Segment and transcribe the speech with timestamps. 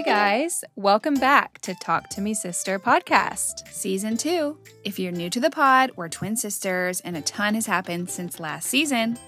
[0.00, 4.56] Hey guys, welcome back to Talk to Me Sister podcast, season two.
[4.82, 8.40] If you're new to the pod, we're twin sisters and a ton has happened since
[8.40, 9.18] last season.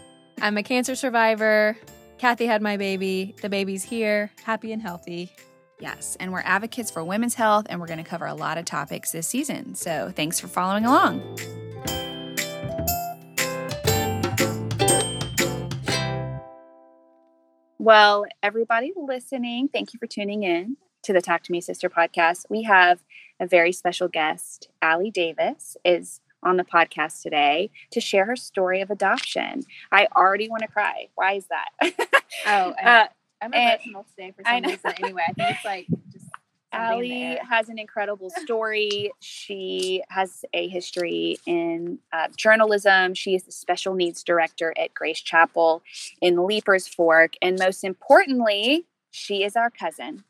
[0.41, 1.77] I'm a cancer survivor.
[2.17, 3.35] Kathy had my baby.
[3.43, 5.31] The baby's here, happy and healthy.
[5.79, 8.65] Yes, and we're advocates for women's health and we're going to cover a lot of
[8.65, 9.75] topics this season.
[9.75, 11.37] So thanks for following along.
[17.87, 22.47] Well, everybody listening, thank you for tuning in to the Talk to Me Sister podcast.
[22.49, 23.03] We have
[23.41, 24.69] a very special guest.
[24.81, 29.65] Allie Davis is on the podcast today to share her story of adoption.
[29.91, 31.09] I already want to cry.
[31.17, 32.13] Why is that?
[32.47, 33.07] Oh, Uh,
[33.43, 34.79] I'm emotional today for some reason.
[35.03, 37.41] Anyway, I think it's like just something in the Allie air.
[37.49, 39.13] has an incredible story.
[39.21, 43.15] She has a history in uh, journalism.
[43.15, 45.83] She is the special needs director at Grace Chapel
[46.21, 47.35] in Leiper's Fork.
[47.43, 50.25] And most importantly, she is our cousin.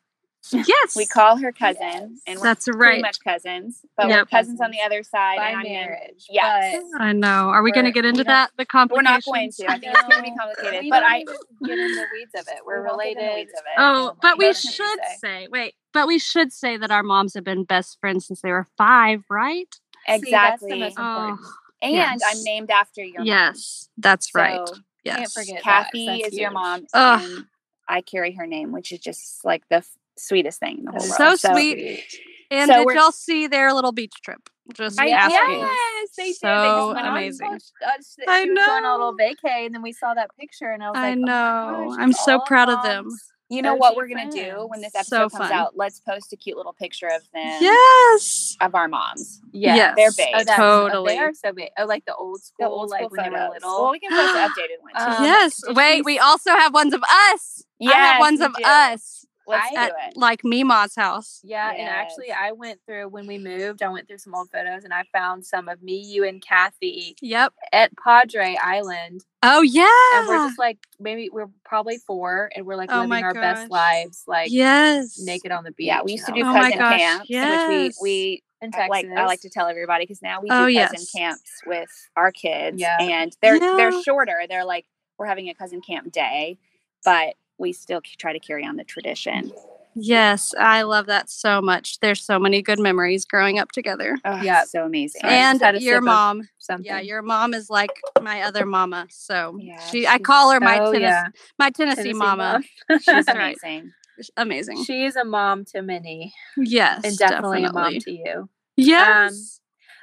[0.51, 0.97] Yes.
[0.97, 2.11] We call her cousin, Yes.
[2.27, 3.01] and we're That's pretty right.
[3.01, 4.19] much cousins, but Yep.
[4.19, 5.37] we're cousins on the other side.
[5.39, 6.27] by and I'm marriage.
[6.29, 6.83] yes.
[6.93, 7.49] but I know.
[7.51, 8.51] Are we going to get into that?
[8.59, 9.67] The We're not going to.
[9.71, 10.91] I think it's going to be complicated.
[10.91, 11.21] But I,
[11.65, 12.59] get in the weeds of it.
[12.67, 13.37] We're We won't get in the related.
[13.37, 13.75] weeds of it.
[13.79, 15.17] Oh, but we should say.
[15.21, 15.49] say.
[15.51, 18.67] Wait, but we should say that our moms have been best friends since they were
[18.77, 19.73] five, right?
[20.09, 20.71] exactly.
[20.73, 22.21] See, that's the most Oh, and yes.
[22.27, 23.27] I'm named after your mom.
[23.27, 24.67] yes, that's right.
[24.69, 25.17] So, Yes.
[25.19, 27.21] Can't forget Kathy that's is your mom, Ugh.
[27.23, 27.47] and
[27.89, 31.01] I carry her name, which is just like the f- sweetest thing in the whole
[31.01, 31.39] That is world.
[31.41, 32.05] So sweet.
[32.51, 34.49] And So did y'all see their little beach trip?
[34.75, 35.59] Just I- asking.
[35.59, 36.29] yes, they did.
[36.29, 37.49] They So just went on amazing.
[37.51, 39.25] Post- uh, just that I she was going on a little know.
[39.25, 41.87] vacay, and then we saw that picture, and I was I like, oh know.
[41.91, 43.09] gosh, I'm so all proud of them.
[43.49, 45.09] You know OG what we're gonna do when this friends.
[45.09, 45.59] So episode comes fun.
[45.59, 45.77] out?
[45.77, 48.57] Let's post a cute little picture of them, Yes.
[48.63, 49.41] of our moms.
[49.53, 49.95] Yeah, Yes.
[49.97, 50.35] They're big.
[50.35, 51.15] Oh, that's, Totally.
[51.15, 51.69] They are so big.
[51.79, 53.83] Oh, like the old school, The old school like when they were little.
[53.83, 55.17] Well, we can post the updated one too.
[55.19, 55.61] Um, yes.
[55.69, 57.63] Wait, she we also have ones of us.
[57.65, 60.17] I Yes, have ones of us Let's I- do at it.
[60.17, 61.41] like Mima's house.
[61.43, 63.83] Yeah, and actually, I went through when we moved.
[63.83, 67.17] I went through some old photos, and I found some of me, you, and Kathy
[67.21, 67.53] Yep.
[67.73, 69.87] at Padre Island, Oh yeah.
[70.15, 73.35] and we're just like maybe we're probably four, and we're like Oh living my our
[73.35, 75.19] best lives, like yes.
[75.21, 75.87] naked on the beach.
[75.89, 77.69] Yeah, we used to do know, Oh cousin camps, yes.
[77.69, 78.91] which we we in I Texas.
[78.91, 81.11] like I like to tell everybody because now we oh, do Oh, cousin yes.
[81.11, 82.97] camps with our kids, Yeah.
[83.01, 84.43] and they're they're shorter.
[84.49, 84.87] They're like
[85.19, 86.59] we're having a cousin camp day,
[87.05, 89.53] but we still try to carry on the tradition.
[89.95, 92.01] Yes, I love that so much.
[92.01, 94.17] There's so many good memories growing up together.
[94.25, 94.65] Oh, Yeah.
[94.65, 95.21] so amazing.
[95.21, 96.49] Sorry, and just had a your mom.
[96.59, 96.87] something.
[96.87, 97.91] Yeah, your mom is like
[98.23, 99.07] my other mama.
[99.11, 101.27] So Yeah, she I call her my oh Tennessee, yeah,
[101.59, 102.63] my Tennessee, Tennessee mama.
[102.89, 102.99] mom.
[103.01, 103.57] she's That's right.
[103.63, 103.93] amazing.
[104.37, 104.85] Amazing.
[104.85, 107.01] she is a mom to many, yes.
[107.05, 107.65] and definitely, definitely.
[107.65, 108.33] a mom to you.
[108.41, 109.61] Um, yes.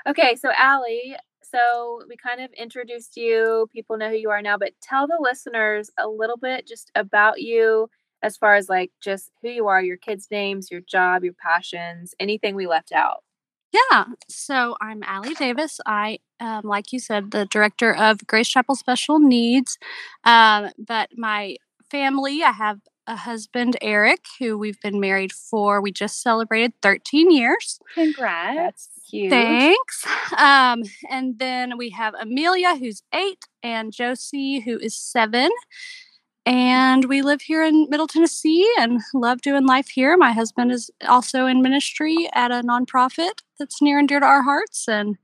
[0.08, 1.16] Okay, so Allie,
[1.52, 3.68] so we kind of introduced you.
[3.72, 7.42] People know who you are now, but tell the listeners a little bit just about
[7.42, 7.90] you
[8.22, 12.14] as far as like just who you are, your kids' names, your job, your passions,
[12.20, 13.24] anything we left out.
[13.72, 14.06] Yeah.
[14.28, 15.80] So I'm Allie Davis.
[15.86, 19.78] I, um, like you said, the director of Grace Chapel Special Needs.
[20.24, 21.58] Um, but my
[21.92, 27.32] family, I have a husband, Eric, who we've been married for, we just celebrated 13
[27.32, 27.80] years.
[27.96, 28.56] Congrats.
[28.56, 29.32] That's huge.
[29.32, 30.06] Thanks.
[30.38, 35.50] Um, and then we have Amelia, who's eight, and Josie, who is seven.
[36.46, 40.16] And we live here in Middle Tennessee and love doing life here.
[40.16, 44.44] My husband is also in ministry at a nonprofit that's near and dear to our
[44.44, 44.88] hearts.
[44.88, 45.18] And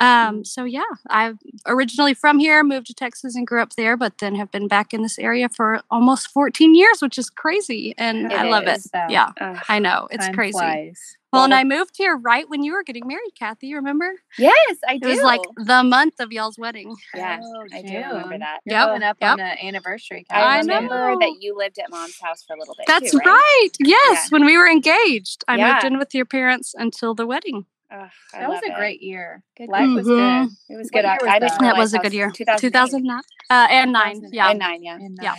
[0.00, 4.18] um, so, yeah, I'm originally from here, moved to Texas and grew up there, but
[4.18, 7.94] then have been back in this area for almost 14 years, which is crazy.
[7.98, 8.80] And It I love it.
[8.92, 9.58] That Yeah, Ugh.
[9.68, 10.08] I know.
[10.10, 10.52] It's crazy.
[10.52, 11.16] flies.
[11.32, 13.68] Well, and I moved here right when you were getting married, Kathy.
[13.68, 14.10] You remember?
[14.36, 15.06] yes, I do.
[15.06, 16.96] It was like the month of y'all's wedding.
[17.14, 18.58] yeah, Oh, I do remember that.
[18.64, 19.32] You're Yep, coming up yep.
[19.34, 20.26] on an anniversary.
[20.28, 21.18] I, I remember know.
[21.20, 22.86] that you lived at mom's house for a little bit.
[22.88, 23.68] That's too, right.
[23.78, 24.24] Yes, Yeah.
[24.30, 27.66] when we were engaged, I moved in with your parents until the wedding.
[27.92, 28.76] Ugh, That was a it.
[28.76, 29.42] great year.
[29.56, 30.44] Good Life was Mhm.
[30.46, 30.56] good.
[30.74, 31.04] It was What good.
[31.04, 31.60] Was I didn't that?
[31.60, 32.30] That was a good year.
[32.30, 33.20] 2009
[33.50, 34.22] uh, and nine.
[34.32, 34.50] Yeah.
[34.50, 34.94] And nine, yeah.
[34.94, 35.34] And Yeah.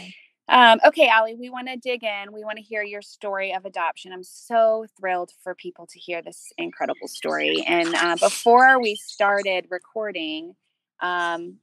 [0.49, 2.33] Um, okay, Allie, we want to dig in.
[2.33, 4.11] We want to hear your story of adoption.
[4.11, 7.63] I'm so thrilled for people to hear this incredible story.
[7.65, 10.55] And uh, before we started recording,
[11.01, 11.59] um,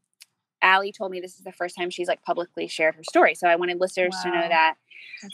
[0.63, 3.35] Allie told me this is the first time she's like publicly shared her story.
[3.35, 4.75] So I wanted listeners to know that.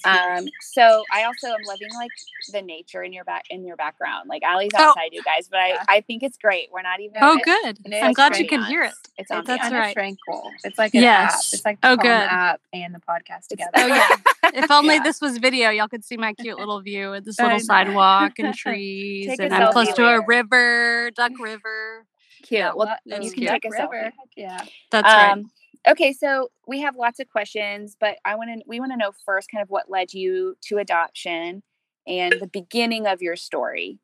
[0.05, 2.11] Um, so I also am loving like
[2.53, 4.29] the nature in your back in your background.
[4.29, 4.89] Like Allie's Oh.
[4.91, 5.85] outside, you guys, but I, Yeah.
[5.89, 6.71] I think it's great.
[6.73, 7.17] We're not even.
[7.21, 7.79] Oh, it's- good.
[7.85, 8.49] and I'm it's glad you ambiance.
[8.49, 8.93] can hear it.
[9.19, 9.59] It's It's That's ambiance.
[9.61, 9.95] kind right.
[9.95, 10.51] tranquil.
[10.65, 11.33] It's like an Yes.
[11.35, 11.55] app.
[11.55, 12.07] It's like the Oh, good.
[12.09, 13.71] app and the podcast together.
[13.77, 14.09] Oh yeah.
[14.55, 15.03] If only Yeah.
[15.03, 18.55] this was video, y'all could see my cute little view of this little sidewalk and
[18.55, 22.07] trees, Take and I'm close selfie to a river, Duck River.
[22.45, 22.59] Cute.
[22.59, 23.51] Yeah, well, Well, it's you can cute.
[23.51, 24.13] take us over.
[24.37, 24.65] Yeah.
[24.91, 25.31] That's right.
[25.33, 25.51] Um,
[25.89, 29.13] okay, so we have lots of questions, but I want to we want to know
[29.25, 31.63] first kind of what led you to adoption
[32.07, 33.99] and the beginning of your story.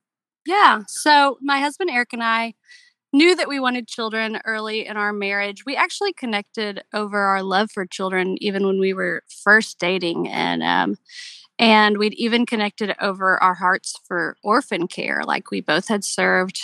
[0.46, 0.81] Yeah.
[0.88, 2.54] So my husband Eric and I
[3.12, 5.64] knew that we wanted children early in our marriage.
[5.66, 10.62] We actually connected over our love for children even when we were first dating, and
[10.62, 10.96] um,
[11.58, 15.22] and we'd even connected over our hearts for orphan care.
[15.25, 16.60] Like we both had served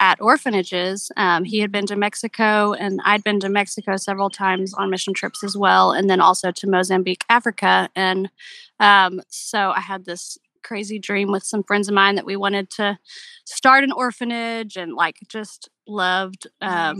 [0.00, 1.10] at orphanages.
[1.16, 5.14] Um, he had been to Mexico, and I'd been to Mexico several times on mission
[5.14, 7.88] trips as well, and then also to Mozambique, Africa.
[7.96, 8.30] And
[8.80, 12.68] um, so I had this crazy dream with some friends of mine that we wanted
[12.68, 12.98] to
[13.44, 16.96] start an orphanage and like just loved um,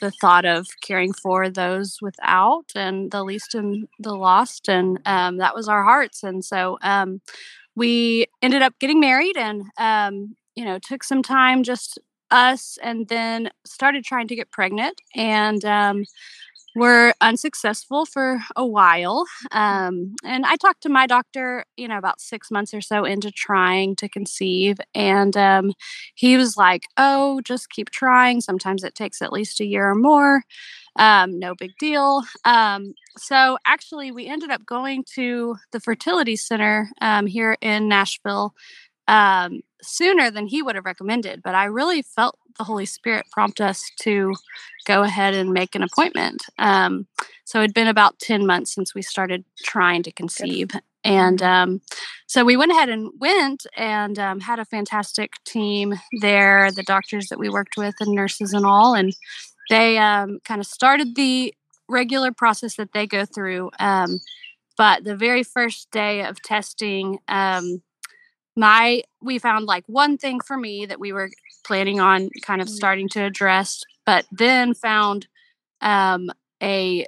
[0.00, 5.36] the thought of caring for those without and the least and the lost and um,
[5.36, 7.20] that was our hearts and so um,
[7.74, 11.98] we ended up getting married and um, you know took some time just
[12.30, 16.04] us and then started trying to get pregnant and um,
[16.76, 19.24] were unsuccessful for a while.
[19.50, 23.30] Um, and I talked to my doctor, you know, about six months or so into
[23.30, 24.76] trying to conceive.
[24.94, 25.72] And um,
[26.14, 28.42] he was like, oh, just keep trying.
[28.42, 30.42] Sometimes it takes at least a year or more.
[30.98, 32.22] Um, no big deal.
[32.44, 38.54] Um, so actually, we ended up going to the fertility center um, here in Nashville
[39.08, 41.42] um, sooner than he would have recommended.
[41.42, 44.34] But I really felt the Holy Spirit prompt us to
[44.86, 46.44] go ahead and make an appointment.
[46.58, 47.06] Um,
[47.44, 50.70] so it'd been about 10 months since we started trying to conceive.
[51.04, 51.70] And Mm-hmm.
[51.72, 51.80] um,
[52.26, 57.28] so we went ahead and went and um, had a fantastic team there, the doctors
[57.28, 58.94] that we worked with and nurses and all.
[58.94, 59.14] And
[59.70, 61.54] they um, kind of started the
[61.88, 63.70] regular process that they go through.
[63.78, 64.18] Um,
[64.76, 67.82] but the very first day of testing, um,
[68.56, 71.30] my we found like one thing for me that we were
[71.66, 72.72] planning on kind of Mm.
[72.72, 75.26] starting to address, but then found
[75.80, 76.30] um,
[76.62, 77.06] a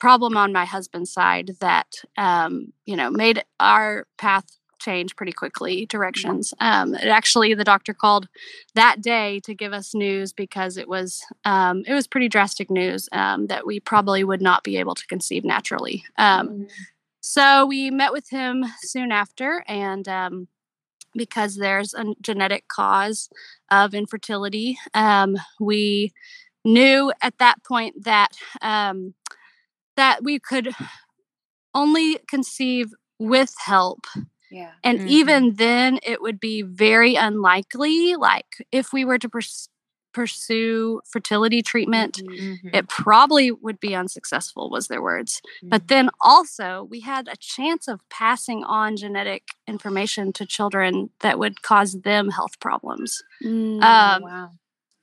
[0.00, 1.86] problem on my husband's side that
[2.18, 4.44] um, you know made our path
[4.78, 6.52] change pretty quickly directions.
[6.60, 8.28] Um, it actually, the doctor called
[8.74, 13.08] that day to give us news because it was um, it was pretty drastic news
[13.12, 16.04] um, that we probably would not be able to conceive naturally.
[16.18, 16.66] Um,
[17.20, 20.48] so we met with him soon after, and um,
[21.16, 23.28] because there's a genetic cause
[23.70, 26.12] of infertility, um, we
[26.64, 28.30] knew at that point that
[28.62, 29.14] um,
[29.96, 30.74] that we could
[31.74, 34.00] only conceive with help
[34.50, 34.72] Yeah.
[34.84, 35.06] and Mhm.
[35.08, 39.68] even then it would be very unlikely like if we were to pers-
[40.16, 42.70] pursue fertility treatment Mhm.
[42.78, 45.68] it probably would be unsuccessful was their words Mm-hmm.
[45.72, 49.42] but then also we had a chance of passing on genetic
[49.74, 53.10] information to children that would cause them health problems
[53.44, 54.50] Mm, um, wow.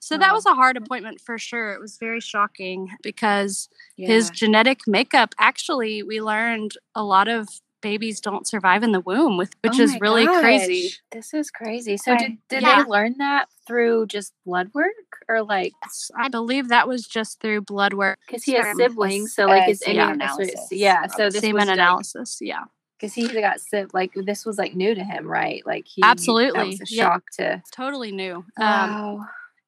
[0.08, 3.54] so that was a hard appointment for sure it was very shocking because
[3.98, 4.08] Yeah.
[4.14, 7.42] his genetic makeup actually we learned a lot of
[7.84, 10.90] babies don't survive in the womb with which Oh is really crazy.
[11.12, 11.98] This is crazy.
[11.98, 12.84] So I- did did Yeah.
[12.84, 14.90] they learn that through just blood work
[15.30, 15.74] or like
[16.18, 19.50] I believe that was just through blood work, because he has Um, siblings, so uh,
[19.50, 21.06] like his yeah, analysis, yeah.
[21.08, 22.40] So this semen analysis.
[22.42, 22.64] Yeah,
[23.00, 23.94] because he got sick.
[23.94, 25.62] Like this was like new to him, right?
[25.66, 27.04] Like he Absolutely, was a yeah.
[27.04, 27.62] shock to.
[27.72, 28.38] totally new.
[28.58, 29.26] Um, Wow.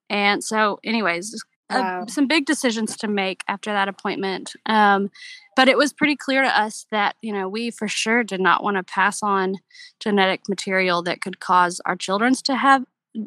[0.09, 2.05] and so, anyways, uh, Wow.
[2.07, 4.53] some big decisions to make after that appointment.
[4.67, 5.09] Um,
[5.55, 8.63] but it was pretty clear to us that you know we for sure did not
[8.63, 9.55] want to pass on
[9.99, 12.83] genetic material that could cause our children to have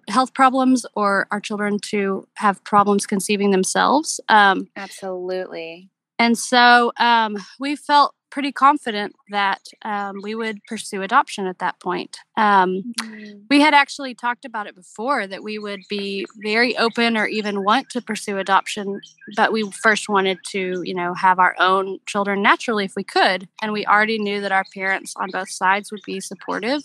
[0.08, 4.20] health problems or our children to have problems conceiving themselves.
[4.28, 5.90] Um, Absolutely.
[6.18, 11.80] And so um, we felt pretty confident that um, we would pursue adoption at that
[11.80, 12.18] point.
[12.36, 13.44] Um, Mm.
[13.50, 17.62] we had actually talked about it before that we would be very open or even
[17.64, 19.00] want to pursue adoption,
[19.36, 23.48] but we first wanted to, you know, have our own children naturally if we could.
[23.62, 26.82] And we already knew that our parents on both sides would be supportive,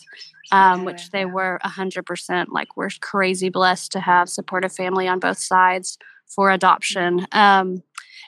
[0.52, 2.52] um, Yeah, which they were 100%.
[2.52, 5.98] Like, we're crazy blessed to have supportive family on both sides
[6.28, 7.28] for adoption.
[7.32, 7.84] Um,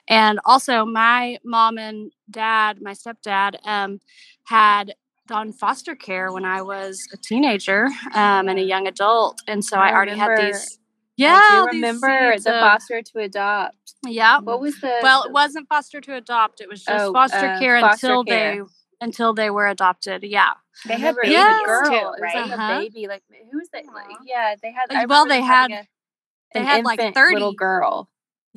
[0.08, 4.00] and also, my mom and dad, my stepdad, um,
[4.44, 4.94] had
[5.26, 9.76] done foster care when I was a teenager um, and a young adult, and so
[9.78, 10.78] I, I already had these.
[11.16, 13.94] Yeah, I do these remember the of- foster to adopt.
[14.04, 14.38] Yeah.
[14.38, 17.58] What was the Well, it wasn't foster to adopt; it was just Oh, foster uh,
[17.58, 18.54] care foster until care.
[18.56, 18.60] they
[19.00, 20.22] until they were adopted.
[20.24, 20.52] Yeah.
[20.86, 21.62] They had remember babies Yes.
[21.62, 21.84] a girl.
[21.90, 22.34] too, It was right?
[22.36, 22.72] like Uh-huh.
[22.72, 23.06] a baby.
[23.08, 23.84] Like who was that?
[23.86, 25.04] Like, yeah, they had.
[25.04, 25.88] Uh, well, they had- having a-
[26.54, 27.34] they had, like, 30.
[27.34, 28.08] little girl.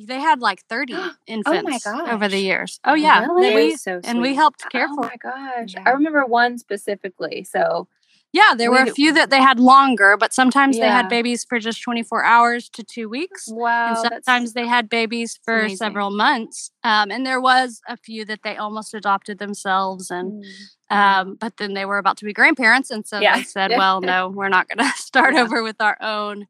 [0.06, 0.94] They had like thirty
[1.26, 2.80] infants over the years.
[2.84, 3.54] Oh yeah, Really?
[3.54, 5.02] We so and we helped care oh for.
[5.04, 5.82] my gosh, Yeah.
[5.86, 7.44] I remember one specifically.
[7.44, 7.88] So
[8.32, 11.58] Yeah, there were a few that they had longer, but sometimes they had babies for
[11.58, 13.48] just 24 hours to two weeks.
[13.50, 13.88] Wow.
[13.88, 15.76] and sometimes they had babies for amazing.
[15.78, 16.70] several months.
[16.84, 20.96] Um, and there was a few that they almost adopted themselves, and Mm.
[20.96, 23.36] um, but then they were about to be grandparents, and so Yeah.
[23.36, 25.42] they said, "Well, no, we're not going to start Yeah.
[25.42, 26.46] over with our own."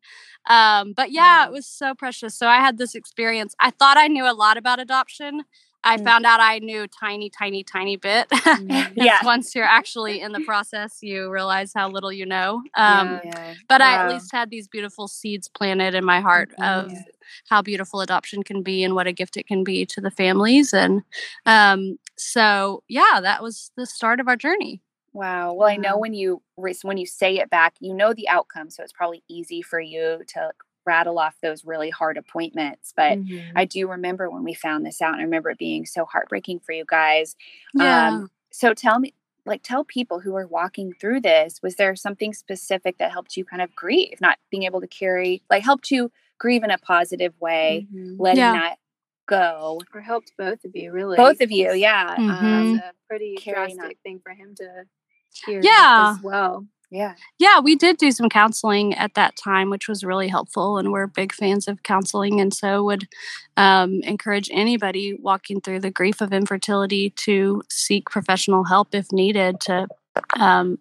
[0.48, 2.34] Um, but yeah, it was so precious.
[2.34, 3.54] So I had this experience.
[3.60, 5.42] I thought I knew a lot about adoption.
[5.82, 6.04] I Mm.
[6.04, 8.28] found out I knew tiny, tiny, tiny bit.
[8.30, 8.92] Mm.
[8.96, 9.20] Yeah.
[9.24, 12.62] Once you're actually in the process, you realize how little you know.
[12.76, 13.54] Um, Yeah.
[13.68, 16.64] But I at least had these beautiful seeds planted in my heart Mhm.
[16.84, 16.98] of Yeah.
[17.48, 20.74] how beautiful adoption can be and what a gift it can be to the families.
[20.74, 21.02] And
[21.46, 24.82] um, so, yeah, that was the start of our journey.
[25.12, 25.54] Wow.
[25.54, 26.42] Well, I know when you
[26.82, 30.22] when you say it back, you know the outcome, so it's probably easy for you
[30.28, 30.52] to
[30.86, 32.92] rattle off those really hard appointments.
[32.96, 33.56] But Mhm.
[33.56, 36.60] I do remember when we found this out, and I remember it being so heartbreaking
[36.60, 37.34] for you guys.
[37.72, 38.20] Yeah.
[38.20, 39.14] Um, so tell me,
[39.46, 43.44] like, tell people who are walking through this, was there something specific that helped you
[43.44, 47.34] kind of grieve, not being able to carry, like, helped you grieve in a positive
[47.40, 48.18] way, Mhm.
[48.18, 48.52] letting Yeah.
[48.52, 48.76] that
[49.30, 49.80] go?
[49.94, 51.16] Or helped both of you, really.
[51.16, 52.14] Both of you, yeah.
[52.18, 54.02] Um, That's a pretty Carrying drastic that.
[54.02, 54.84] thing for him to
[55.46, 56.14] hear Yeah.
[56.16, 56.66] as well.
[56.90, 57.14] yeah.
[57.38, 60.76] Yeah, we did do some counseling at that time, which was really helpful.
[60.76, 62.40] And we're big fans of counseling.
[62.40, 63.06] And so would
[63.56, 69.60] um, encourage anybody walking through the grief of infertility to seek professional help if needed
[69.60, 69.86] to
[70.38, 70.78] um,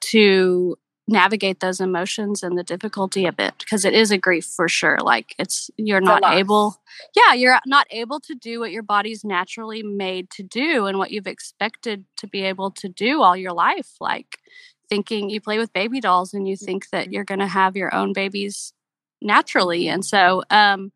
[0.00, 0.76] to
[1.08, 4.98] navigate those emotions and the difficulty of it because it is a grief for sure
[5.02, 6.80] like it's you're not able
[7.14, 11.12] yeah you're not able to do what your body's naturally made to do and what
[11.12, 14.38] you've expected to be able to do all your life like
[14.88, 17.94] thinking you play with baby dolls and you think that you're going to have your
[17.94, 18.72] own babies
[19.22, 20.90] naturally and so um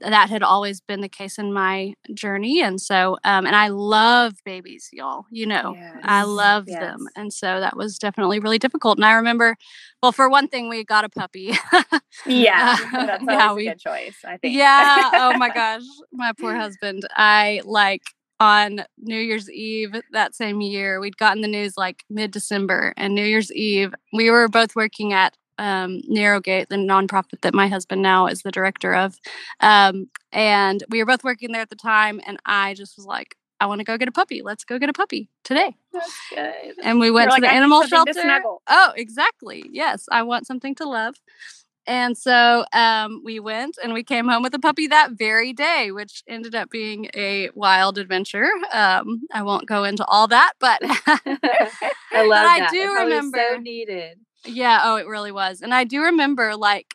[0.00, 4.32] that had always been the case in my journey and so um and i love
[4.44, 8.98] babies y'all you know i Yes, love them and so that was definitely really difficult
[8.98, 9.56] and i remember
[10.02, 11.52] well for one thing we got a puppy
[12.26, 12.76] Yeah.
[12.80, 14.54] Uh, That's yeah, we- a good choice, I think.
[14.54, 18.02] yeah oh my gosh my poor husband i like
[18.38, 23.24] on new year's eve that same year we'd gotten the news like mid-december and new
[23.24, 28.26] year's eve we were both working at um, narrowgate the nonprofit that my husband now
[28.26, 29.16] is the director of
[29.60, 33.36] um, and we were both working there at the time and i just was like
[33.60, 36.54] i want to go get a puppy let's go get a puppy today That's good.
[36.82, 38.42] and we went like, to the "I animal shelter.
[38.68, 39.64] Oh, exactly.
[39.70, 41.14] Yes, I want something to love.
[41.88, 45.92] And so um, we went and we came home with a puppy that very day,
[45.92, 48.48] which ended up being a wild adventure.
[48.72, 51.20] Um, I won't go into all that, but I
[52.26, 52.70] love I that.
[52.72, 54.18] do It remember- so needed.
[54.46, 55.60] Yeah, oh, it really was.
[55.60, 56.94] And I do remember like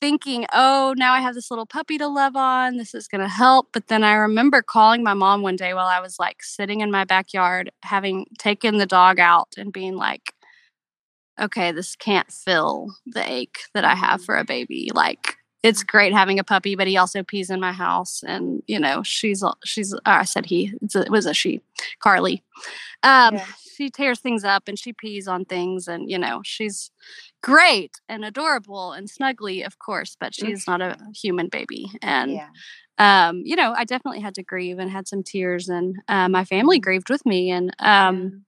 [0.00, 2.76] thinking, oh, now I have this little puppy to love on.
[2.76, 3.68] This is going to help.
[3.72, 6.90] But then I remember calling my mom one day while I was like sitting in
[6.90, 10.32] my backyard, having taken the dog out and being like,
[11.38, 14.24] okay, this can't fill the ache that I have mm.
[14.24, 14.90] for a baby.
[14.92, 18.78] Like, it's great having a puppy, but he also pees in my house, and you
[18.78, 19.92] know she's she's.
[19.94, 20.72] Uh, I said he.
[20.80, 21.60] It's a, it was a she,
[22.00, 22.42] Carly.
[23.02, 23.46] Um, Yeah.
[23.76, 26.90] She tears things up and she pees on things, and you know she's
[27.42, 31.90] great and adorable and snuggly, of course, but she's not a human baby.
[32.02, 32.48] And yeah.
[32.98, 36.44] um, you know, I definitely had to grieve and had some tears, and uh, my
[36.44, 38.44] family grieved with me, and um,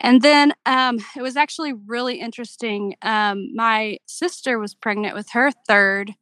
[0.00, 2.94] and then um, it was actually really interesting.
[3.02, 6.14] Um, my sister was pregnant with her third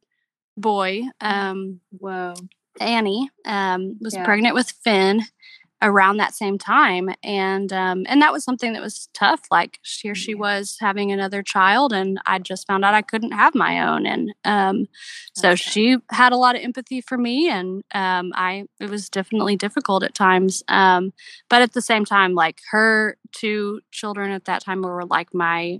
[0.57, 1.03] boy.
[1.19, 2.33] Um, Whoa.
[2.79, 4.25] Annie um, was Yeah.
[4.25, 5.23] pregnant with Finn
[5.83, 9.41] around that same time, and um, and that was something that was tough.
[9.49, 13.55] Like here she was having another child, and I just found out I couldn't have
[13.55, 14.87] my own, and um,
[15.33, 15.59] so tough.
[15.59, 20.03] she had a lot of empathy for me, and um, I it was definitely difficult
[20.03, 20.63] at times.
[20.67, 21.13] Um,
[21.49, 25.79] but at the same time, like her two children at that time were like my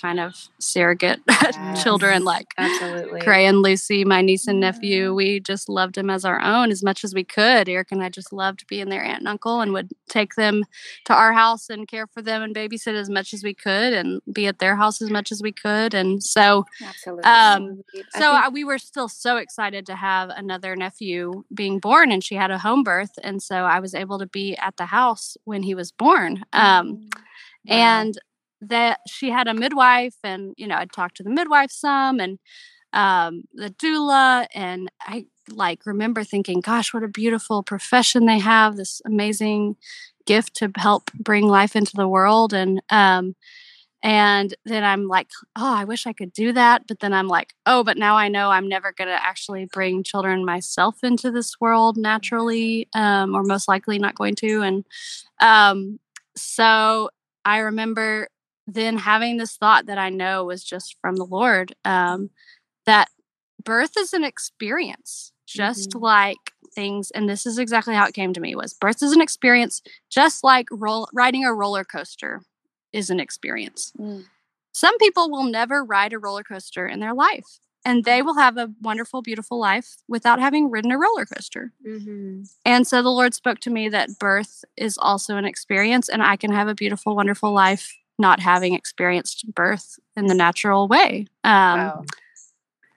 [0.00, 1.20] kind of surrogate
[1.82, 3.20] children, like Absolutely.
[3.20, 6.82] Cray and Lucy, my niece and nephew, we just loved them as our own as
[6.82, 7.68] much as we could.
[7.68, 10.64] Eric and I just loved being their aunt and uncle and would take them
[11.06, 14.20] to our house and care for them and babysit as much as we could and
[14.32, 15.94] be at their house as much as we could.
[15.94, 17.24] And so, Absolutely.
[17.24, 21.78] um, I so think- I, we were still so excited to have another nephew being
[21.78, 24.76] born, and she had a home birth, and so I was able to be at
[24.76, 26.44] the house when he was born.
[26.52, 27.08] Um,
[27.64, 27.74] Wow.
[27.74, 28.18] and
[28.60, 32.38] that she had a midwife and you know i'd talked to the midwife some and
[32.94, 38.76] um, the doula and i like remember thinking gosh what a beautiful profession they have
[38.76, 39.76] this amazing
[40.28, 42.52] gift to help bring life into the world.
[42.52, 43.34] And um,
[44.00, 46.86] and then i'm like oh i wish i could do that.
[46.86, 50.04] But then i'm like oh but now i know i'm never going to actually bring
[50.04, 54.62] children myself into this world naturally um, or most likely not going to.
[54.62, 54.84] And
[55.40, 55.98] um,
[56.36, 57.10] so
[57.44, 58.28] I remember
[58.68, 62.30] then having this thought that I know was just from the Lord um,
[62.84, 63.08] that
[63.64, 66.02] birth is an experience, just Mhm.
[66.02, 67.10] like things.
[67.12, 70.44] And this is exactly how it came to me: was birth is an experience, just
[70.44, 72.42] like roll, riding a roller coaster
[72.92, 73.92] is an experience.
[73.98, 74.26] Mm.
[74.72, 78.58] Some people will never ride a roller coaster in their life, and they will have
[78.58, 81.72] a wonderful, beautiful life without having ridden a roller coaster.
[81.86, 82.42] Mm-hmm.
[82.66, 86.36] And so the Lord spoke to me that birth is also an experience, and I
[86.36, 91.26] can have a beautiful, wonderful life not having experienced birth in the natural way.
[91.44, 92.04] Um, Wow.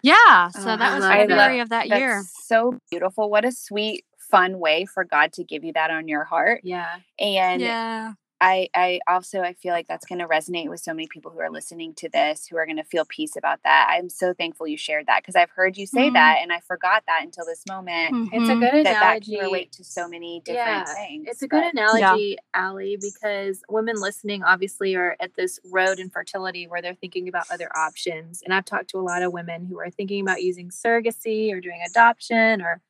[0.03, 0.49] Yeah.
[0.49, 1.19] So Oh, that was love the that.
[1.19, 2.23] February of that That's year.
[2.43, 3.29] so beautiful.
[3.29, 6.61] What a sweet, fun way for God to give you that on your heart.
[6.63, 6.97] Yeah.
[7.19, 8.13] And Yeah.
[8.43, 11.39] I, I also I feel like that's going to resonate with so many people who
[11.39, 13.87] are listening to this who are going to feel peace about that.
[13.91, 16.13] I'm so thankful you shared that because I've heard you say Mhm.
[16.13, 18.33] that and I forgot that until this moment.
[18.33, 18.59] It's a Mhm.
[18.59, 19.35] good That that analogy.
[19.35, 21.27] can relate to so many different yeah, things.
[21.29, 26.09] It's a good but- analogy, Allie, because women listening obviously are at this road in
[26.09, 28.41] fertility where they're thinking about other options.
[28.41, 31.61] And I've talked to a lot of women who are thinking about using surrogacy or
[31.61, 32.81] doing adoption or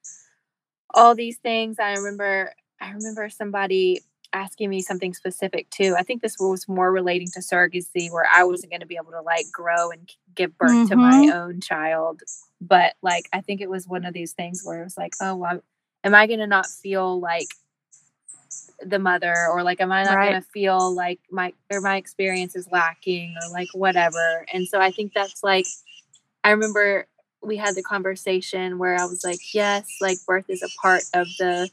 [0.94, 1.78] all these things.
[1.78, 4.00] I remember I remember somebody
[4.34, 5.96] asking me something specific too.
[5.98, 9.12] I think this was more relating to surrogacy where I wasn't going to be able
[9.12, 11.38] to like grow and give birth to my mm-hmm.
[11.38, 12.22] own child.
[12.60, 15.36] But like I think it was one of these things where it was like, oh,
[15.36, 15.62] well,
[16.04, 17.48] am I going to not feel like
[18.80, 20.30] the mother or like am I not Right.
[20.32, 24.46] going to feel like my or my experience is lacking or like whatever.
[24.52, 25.66] And so I think that's like
[26.44, 27.08] I remember
[27.44, 31.28] we had the conversation where I was like, yes, like birth is a part of
[31.40, 31.70] the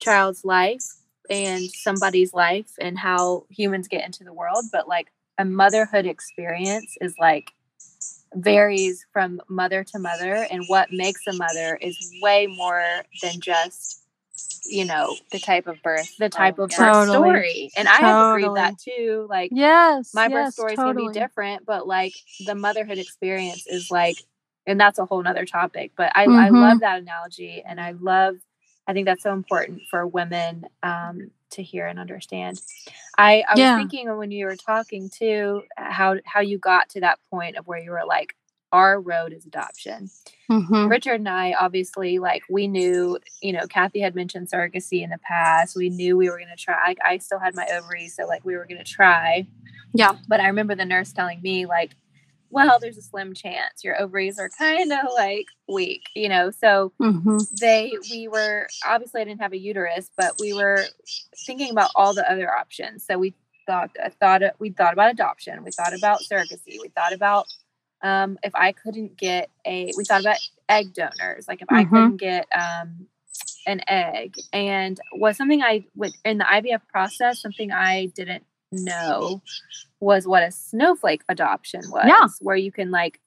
[0.00, 0.97] child's life
[1.30, 5.08] and somebody's life and how humans get into the world, but like
[5.38, 7.52] a motherhood experience is like
[8.34, 14.02] varies from mother to mother and what makes a mother is way more than just
[14.66, 16.08] you know the type of birth.
[16.18, 16.76] the type Oh, of yeah.
[16.92, 18.60] birth story and i have agreed Totally.
[18.60, 20.10] that too like Yes.
[20.12, 20.94] my birth story is totally.
[20.94, 22.14] gonna be different, but like
[22.46, 24.22] the motherhood experience is like,
[24.66, 25.92] and that's a whole nother topic.
[25.96, 26.60] But I, I Mhm.
[26.60, 28.36] love that analogy, and I love,
[28.88, 32.60] I think that's so important for women um, to hear and understand.
[33.18, 33.76] I, I Yeah.
[33.76, 37.66] was thinking when you were talking too, how how you got to that point of
[37.66, 38.34] where you were like,
[38.72, 40.10] our road is adoption.
[40.50, 40.88] Mhm.
[40.90, 45.18] Richard and I obviously like we knew, you know, Kathy had mentioned surrogacy in the
[45.18, 45.76] past.
[45.76, 46.74] We knew we were gonna try.
[47.04, 49.46] I, I still had my ovaries, so like we were gonna try.
[49.94, 50.16] Yeah.
[50.28, 51.92] But I remember the nurse telling me like,
[52.50, 56.50] well, there's a slim chance your ovaries are kind of like weak, you know.
[56.50, 57.46] So Mhm.
[57.58, 60.86] they we were obviously I didn't have a uterus, but we were
[61.46, 63.04] thinking about all the other options.
[63.04, 63.34] So we
[63.66, 65.62] thought I thought we thought about adoption.
[65.64, 66.80] We thought about surrogacy.
[66.80, 67.46] We thought about
[68.02, 71.90] um, if I couldn't get a, we thought about egg donors, like if I Mhm.
[71.90, 73.08] couldn't get um,
[73.66, 79.42] an egg, and was something I would in the IVF process, something I didn't know
[80.00, 82.26] was what a snowflake adoption was, Yeah.
[82.40, 83.20] where you can like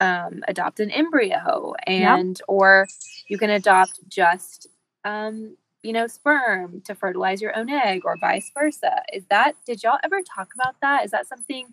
[0.00, 2.16] um, adopt an embryo Yeah.
[2.16, 2.88] and or
[3.28, 4.66] you can adopt just
[5.04, 9.02] um, you know sperm to fertilize your own egg or vice versa.
[9.12, 11.04] Is that did y'all ever talk about that?
[11.04, 11.66] Is that something?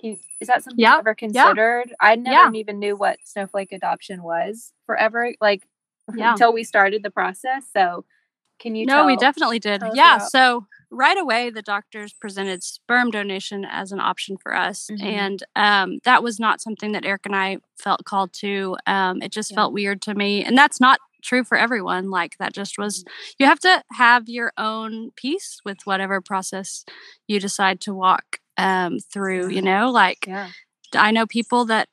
[0.00, 0.94] Is that something Yeah.
[0.94, 1.92] you ever considered?
[2.00, 2.58] I never Yeah.
[2.60, 5.66] even knew what snowflake adoption was forever, like
[6.14, 6.32] Yeah.
[6.32, 7.64] until we started the process.
[7.72, 8.04] So,
[8.60, 8.86] can you?
[8.86, 9.82] no, we definitely did.
[9.94, 10.18] Yeah.
[10.18, 15.02] So right away, the doctors presented sperm donation as an option for us, Mhm.
[15.02, 18.76] and um, that was not something that Eric and I felt called to.
[18.86, 19.56] Um, it just Yeah.
[19.56, 22.10] felt weird to me, and that's not true for everyone.
[22.10, 23.00] Like that just was.
[23.04, 23.12] Mm-hmm.
[23.40, 26.84] You have to have your own peace with whatever process
[27.26, 29.50] you decide to walk um, through.
[29.50, 30.50] You know, like Yeah.
[30.94, 31.88] I know people that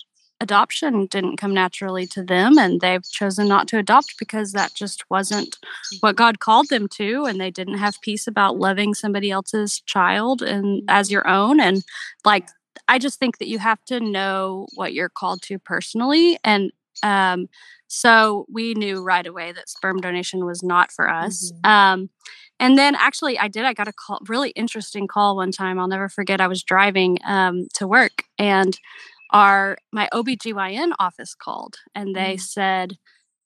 [0.45, 5.10] adoption didn't come naturally to them and they've chosen not to adopt because that just
[5.10, 5.58] wasn't
[6.01, 10.43] what God called them to and they didn't have peace about loving somebody else's child
[10.43, 11.84] and as your own and
[12.23, 12.47] like
[12.88, 17.47] I just think that you have to know what you're called to personally and um
[17.88, 22.12] so we knew right away that sperm donation was not for us um
[22.60, 25.88] and then actually I did I got a call really interesting call one time I'll
[25.88, 28.77] never forget I was driving um to work and
[29.36, 32.41] our my OBGYN office called and they Mm.
[32.41, 32.98] said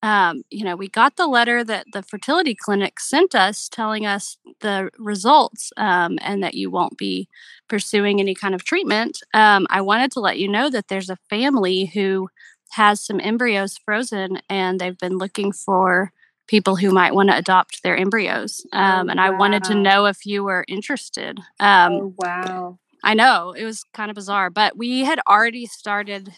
[0.03, 4.37] um, you know, we got the letter that the fertility clinic sent us telling us
[4.61, 7.27] the results um, and that you won't be
[7.69, 9.19] pursuing any kind of treatment.
[9.33, 12.29] Um, I wanted to let you know that there's a family who
[12.71, 16.11] has some embryos frozen and they've been looking for
[16.47, 18.65] people who might want to adopt their embryos.
[18.73, 21.39] Um, Oh, and I wanted to know if you were interested.
[21.59, 22.79] Um, oh wow.
[23.03, 26.29] I know it was kind of bizarre, but we had already started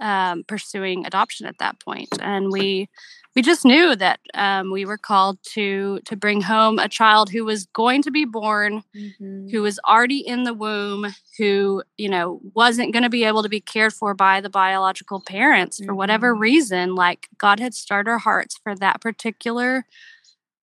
[0.00, 2.88] um, pursuing adoption at that point, and we
[3.34, 7.44] we just knew that um, we were called to to bring home a child who
[7.44, 9.50] was going to be born Mhm.
[9.52, 11.06] who was already in the womb
[11.38, 15.20] who you know wasn't going to be able to be cared for by the biological
[15.20, 16.40] parents for whatever Mhm.
[16.40, 19.84] reason like god had stirred our hearts for that particular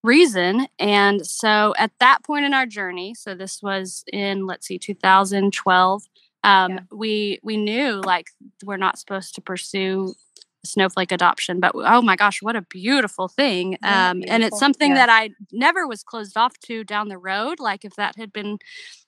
[0.03, 4.77] reason and so at that point in our journey so this was in let's see
[4.77, 6.03] 2012
[6.43, 6.79] um, Yeah.
[6.91, 8.27] we we knew like
[8.65, 10.13] we're not supposed to pursue
[10.65, 14.91] snowflake adoption but oh my gosh what a beautiful thing Yeah, um, and it's something
[14.91, 15.05] Yeah.
[15.05, 18.59] that i never was closed off to down the road like if that had been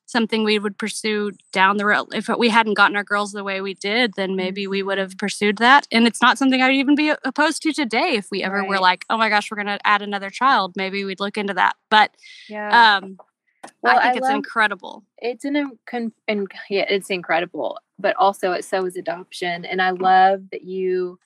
[0.08, 3.62] something we would pursue down the road if we hadn't gotten our girls the way
[3.62, 5.02] we did then maybe we would Mm-hmm.
[5.10, 8.44] have pursued that and it's not something i'd even be opposed to today if we
[8.44, 11.38] ever were like oh my gosh we're going to add another child maybe we'd look
[11.38, 12.12] into that but
[12.50, 12.98] Yeah.
[12.98, 13.18] um
[13.82, 18.16] Well, i think I it's love- incredible it's an incon- in, yeah, it's incredible, but
[18.18, 19.66] also it so is adoption.
[19.66, 21.18] And I love that you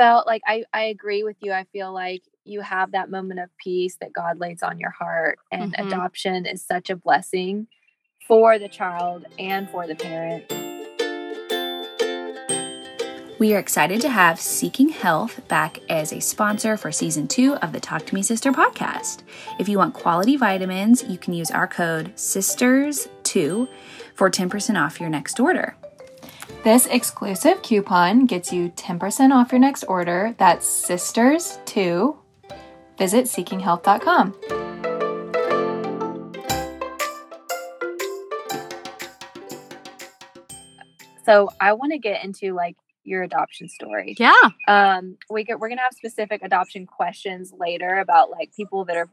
[0.00, 1.52] felt like I, I agree with you.
[1.52, 5.38] I feel like you have that moment of peace that God lays on your heart,
[5.52, 5.88] and Mhm.
[5.88, 7.66] adoption is such a blessing
[8.26, 10.50] for the child and for the parent.
[13.38, 17.72] We are excited to have Seeking Health back as a sponsor for season two of
[17.72, 19.22] the Talk to Me Sister podcast.
[19.58, 23.68] If you want quality vitamins, you can use our code SISTERS2
[24.14, 25.76] for 10% off your next order.
[26.62, 30.34] This exclusive coupon gets you 10% off your next order.
[30.38, 32.16] That's Sisters2.
[32.98, 34.34] Visit seekinghealth.com.
[41.24, 44.16] So I want to get into like your adoption story.
[44.18, 44.32] yeah
[44.68, 49.08] Um, we get, we're gonna have specific adoption questions later about like people that are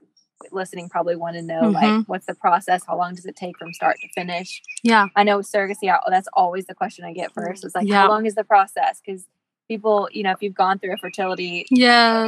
[0.51, 2.07] listening probably want to know like Mhm.
[2.07, 4.61] what's the process, how long does it take from start to finish.
[4.83, 7.63] yeah I know surrogacy, that's always the question I get first.
[7.65, 8.01] It's like Yeah.
[8.03, 9.01] how long is the process?
[9.03, 9.25] Because
[9.67, 11.65] people, you know, if you've gone through a fertility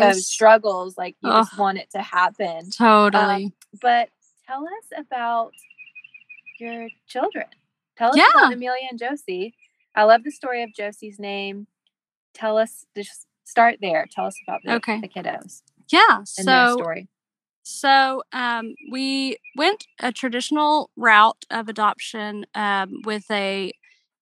[0.01, 2.69] uh, struggles, like you just want it to happen.
[2.71, 4.09] totally But
[4.47, 5.53] tell us about
[6.59, 7.45] your children.
[7.97, 8.25] Tell us Yeah.
[8.33, 9.55] about Amelia and Josie.
[9.95, 11.67] I love the story of Josie's name.
[12.33, 14.05] Tell us, just start there.
[14.11, 14.99] Tell us about the, Okay.
[15.01, 17.07] the kiddos yeah and their so story.
[17.69, 23.71] So um, we went a traditional route of adoption um, with a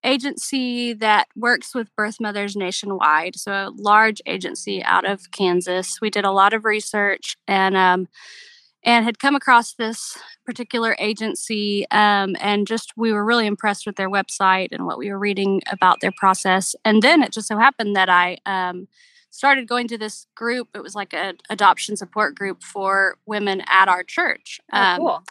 [0.03, 3.36] agency that works with birth mothers nationwide.
[3.38, 5.99] So a large agency out of Kansas.
[6.01, 8.07] We did a lot of research and um,
[8.83, 13.95] and had come across this particular agency um, and just we were really impressed with
[13.95, 16.75] their website and what we were reading about their process.
[16.83, 18.88] And then it just so happened that I um,
[19.30, 20.70] started going to this group.
[20.76, 24.60] It was like an adoption support group for women at our church.
[24.74, 25.24] Oh, Um, cool.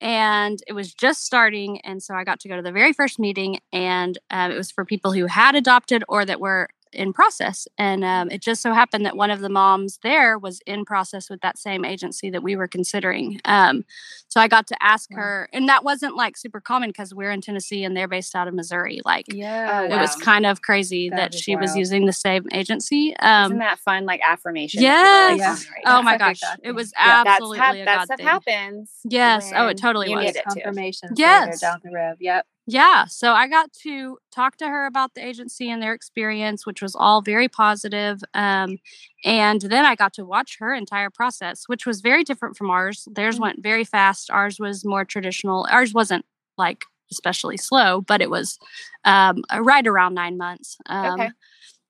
[0.00, 1.80] and it was just starting.
[1.82, 4.70] And so I got to go to the very first meeting, and um, it was
[4.70, 7.66] for people who had adopted or that were in process.
[7.78, 11.28] And um, it just so happened that one of the moms there was in process
[11.30, 13.40] with that same agency that we were considering.
[13.44, 13.84] Um,
[14.28, 15.16] so I got to ask Wow.
[15.18, 18.48] her, and that wasn't like super common because we're in Tennessee and they're based out
[18.48, 19.00] of Missouri.
[19.04, 19.82] Like, Yeah.
[19.84, 23.08] it was kind of crazy That that, is she was using the same agency.
[23.20, 24.04] Isn't Um, that fun?
[24.06, 24.82] Like affirmation.
[24.82, 25.38] yes.
[25.38, 25.56] Yeah.
[25.86, 28.26] oh my gosh, God it was Yeah, that's absolutely hap- a that stuff thing.
[28.26, 28.90] happens.
[29.04, 29.52] Yes.
[29.54, 30.24] Oh, it totally you was.
[30.26, 30.60] need it to.
[30.60, 31.60] confirmations Yes.
[31.60, 32.16] down the road.
[32.20, 32.46] Yep.
[32.66, 36.80] Yeah, so I got to talk to her about the agency and their experience, which
[36.80, 38.22] was all very positive.
[38.34, 38.78] Um,
[39.24, 43.08] and then I got to watch her entire process, which was very different from ours.
[43.10, 43.40] Theirs Mm.
[43.40, 44.30] went very fast.
[44.30, 45.66] Ours was more traditional.
[45.72, 46.24] Ours wasn't
[46.56, 48.58] like especially slow, but it was
[49.04, 50.76] um, right around nine months.
[50.86, 51.30] Um, Okay.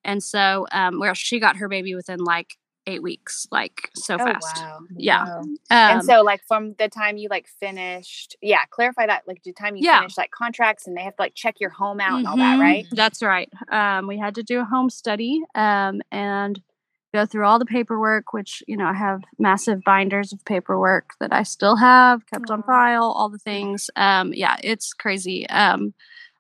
[0.04, 2.56] And so, um, where she got her baby within like
[2.86, 4.56] eight weeks, like so Oh fast.
[4.58, 4.78] wow.
[4.96, 5.24] Yeah.
[5.24, 5.38] Wow.
[5.40, 9.52] Um, and so like from the time you like finished yeah clarify that like the
[9.52, 10.00] time you Yeah.
[10.00, 12.56] finish like contracts and they have to like check your home out and all that
[12.56, 12.60] Mhm.
[12.60, 13.48] right That's right.
[13.70, 16.60] Um, we had to do a home study um, and
[17.14, 21.32] go through all the paperwork, which, you know, I have massive binders of paperwork that
[21.32, 23.90] I still have kept on file, all the things.
[23.96, 25.46] Um, yeah, it's crazy.
[25.48, 25.92] Um,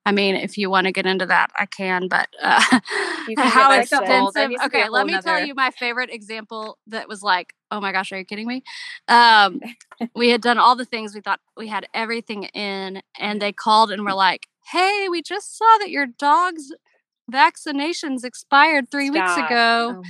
[0.04, 2.60] I mean, if you want to get into that, I can, but uh,
[3.26, 4.50] can how get like a whole- that extensive.
[4.50, 7.54] needs to be a Okay, let me tell you my favorite example that was like,
[7.70, 8.64] oh my gosh, are you kidding me?
[9.08, 9.60] Um,
[10.16, 13.92] we had done all the things we thought we had everything in, and they called
[13.92, 16.72] and were like, hey, we just saw that your dog's
[17.32, 19.96] vaccinations expired three weeks ago.
[19.98, 20.02] Oh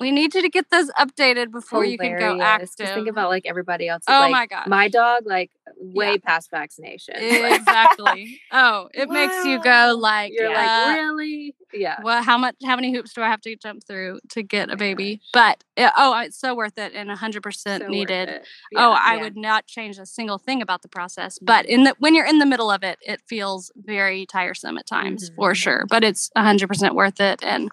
[0.00, 2.42] We need you to get those updated before you can go Hilarious.
[2.42, 2.76] active.
[2.78, 4.02] Just think about like everybody else.
[4.08, 6.16] Oh like, my god, My dog, like way Yeah.
[6.24, 7.14] past vaccination.
[7.66, 8.40] exactly.
[8.52, 11.54] Oh, it makes you go like, You're uh, like, really?
[11.72, 11.98] Yeah.
[12.02, 14.76] well, how much, how many hoops do I have to jump through to get a
[14.76, 15.20] baby?
[15.32, 18.28] But uh, oh, it's so worth it and hundred percent So worth needed.
[18.28, 18.46] it.
[18.76, 19.22] oh, I yeah.
[19.22, 21.38] would not change a single thing about the process.
[21.40, 24.86] But in the when you're in the middle of it, it feels very tiresome at
[24.86, 25.56] times for Mhm.
[25.56, 25.84] sure.
[25.90, 27.42] But it's hundred percent worth it.
[27.42, 27.70] And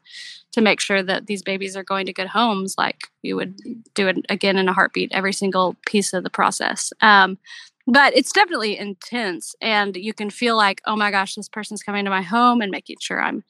[0.51, 3.55] to make sure that these babies are going to good homes, like you would
[3.93, 6.91] do it again in a heartbeat, every single piece of the process.
[7.01, 7.37] Um,
[7.87, 12.05] but it's definitely intense, and you can feel like, oh my gosh, this person's coming
[12.05, 13.43] to my home and making sure I'm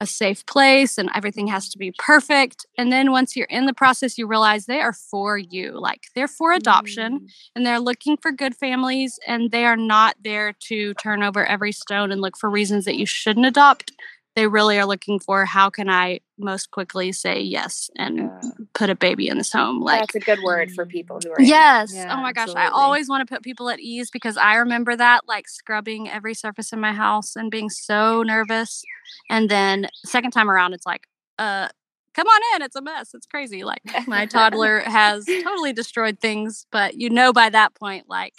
[0.00, 2.66] a safe place and everything has to be perfect.
[2.78, 5.78] And then once you're in the process, you realize they are for you.
[5.80, 7.28] Like they're for adoption Mm.
[7.56, 11.72] and they're looking for good families and they are not there to turn over every
[11.72, 13.92] stone and look for reasons that you shouldn't adopt.
[14.36, 18.40] They really are looking for how can I most quickly say yes and Yeah.
[18.74, 19.80] put a baby in this home.
[19.80, 21.40] Like That's a good word for people who are.
[21.40, 21.90] Yes.
[21.94, 22.50] Yeah, oh my gosh.
[22.54, 26.34] I always want to put people at ease because I remember that, like scrubbing every
[26.34, 28.84] surface in my house and being so nervous.
[29.30, 31.06] And then second time around, it's like,
[31.38, 31.68] uh,
[32.12, 32.62] come on in.
[32.62, 33.14] It's a mess.
[33.14, 33.64] It's crazy.
[33.64, 38.34] Like my toddler has totally destroyed things, but you know by that point, like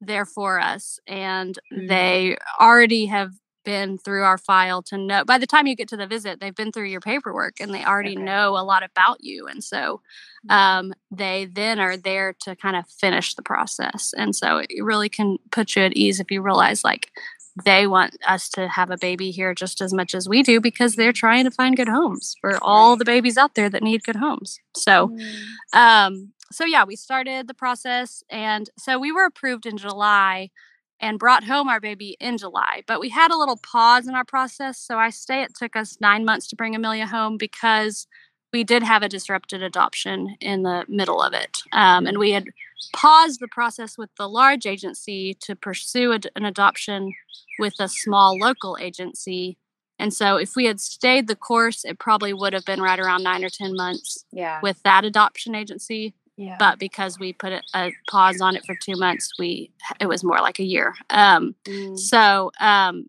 [0.00, 1.88] they're for us and Mhm.
[1.88, 3.30] they already have
[3.70, 6.60] been through our file to know by the time you get to the visit they've
[6.62, 8.24] been through your paperwork and they already Okay.
[8.30, 10.00] know a lot about you and so
[10.48, 15.08] um, they then are there to kind of finish the process and so it really
[15.08, 17.10] can put you at ease if you realize like
[17.64, 20.94] they want us to have a baby here just as much as we do because
[20.94, 24.16] they're trying to find good homes for all the babies out there that need good
[24.16, 25.44] homes so Mm.
[25.82, 30.50] um, so yeah, we started the process, and so we were approved in July,
[31.00, 32.82] and brought home our baby in July.
[32.86, 35.96] But we had a little pause in our process, so I say it took us
[36.00, 38.06] nine months to bring Amelia home because
[38.52, 42.46] we did have a disrupted adoption in the middle of it, um, and we had
[42.94, 47.12] paused the process with the large agency to pursue ad- an adoption
[47.58, 49.56] with a small local agency.
[49.98, 53.22] And so, if we had stayed the course, it probably would have been right around
[53.22, 54.58] nine or 10 months Yeah.
[54.62, 56.56] with that adoption agency Yeah.
[56.58, 60.24] but because we put a, a pause on it for two months we it was
[60.24, 61.98] more like a year um Mm.
[61.98, 63.06] so um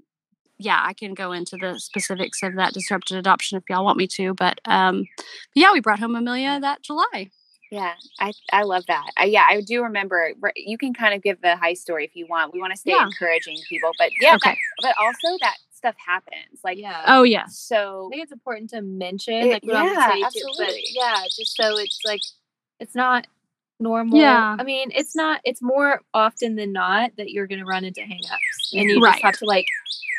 [0.60, 4.06] yeah i can go into the specifics of that disrupted adoption if y'all want me
[4.08, 5.06] to but um
[5.56, 7.30] yeah we brought home amelia that july
[7.72, 9.08] Yeah, I I love that.
[9.16, 10.34] I, yeah, I do remember.
[10.58, 12.52] You can kind of give the high story if you want.
[12.54, 13.06] We want to stay Yeah.
[13.06, 14.50] encouraging people, but yeah, Okay.
[14.50, 16.60] that- but also that stuff happens.
[16.66, 17.06] Like, yeah.
[17.16, 17.46] oh yeah.
[17.48, 20.20] so I think it's important to mention, It- like what yeah, gonna too.
[20.20, 20.84] But absolutely.
[21.00, 22.20] yeah, just so it's like
[22.82, 23.28] it's not
[23.80, 24.20] normal.
[24.20, 24.58] Yeah.
[24.60, 25.40] I mean, it's not.
[25.46, 29.14] It's more often than not that you're gonna run into hangups, and you Right.
[29.14, 29.66] just have to like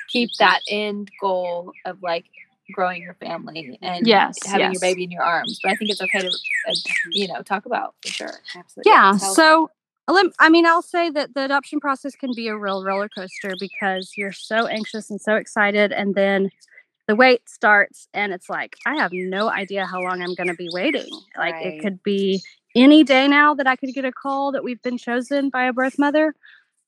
[0.09, 2.25] keep that end goal of like
[2.73, 4.73] growing your family and Yes, having yes.
[4.75, 5.61] your baby in your arms.
[5.63, 6.75] But I think it's okay to, uh,
[7.13, 8.41] you know, talk about for sure.
[8.57, 8.91] absolutely.
[8.91, 9.71] yeah so
[10.39, 14.13] i mean i'll say that the adoption process can be a real roller coaster because
[14.17, 16.51] you're so anxious and so excited and then
[17.09, 20.55] the wait starts and it's like i have no idea how long i'm going to
[20.55, 21.67] be waiting like Right.
[21.67, 22.43] it could be
[22.75, 25.73] any day now that i could get a call that we've been chosen by a
[25.73, 26.35] birth mother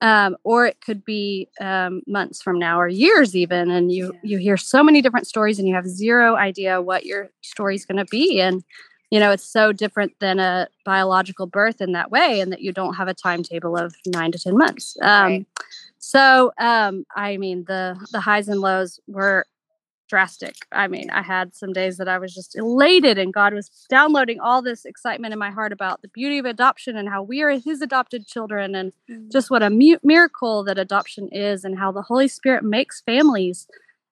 [0.00, 4.18] um, or it could be um, months from now or years even and you Yeah.
[4.30, 7.98] you hear so many different stories and you have zero idea what your story's going
[7.98, 8.62] to be and
[9.10, 12.72] you know it's so different than a biological birth in that way and that you
[12.72, 15.46] don't have a timetable of nine to ten months um, Right.
[15.98, 19.46] so um, i mean the the highs and lows were
[20.14, 23.68] drastic i mean i had some days that i was just elated and god was
[23.90, 27.42] downloading all this excitement in my heart about the beauty of adoption and how we
[27.42, 29.32] are his adopted children and Mm.
[29.32, 33.66] just what a mu- miracle that adoption is and how the holy spirit makes families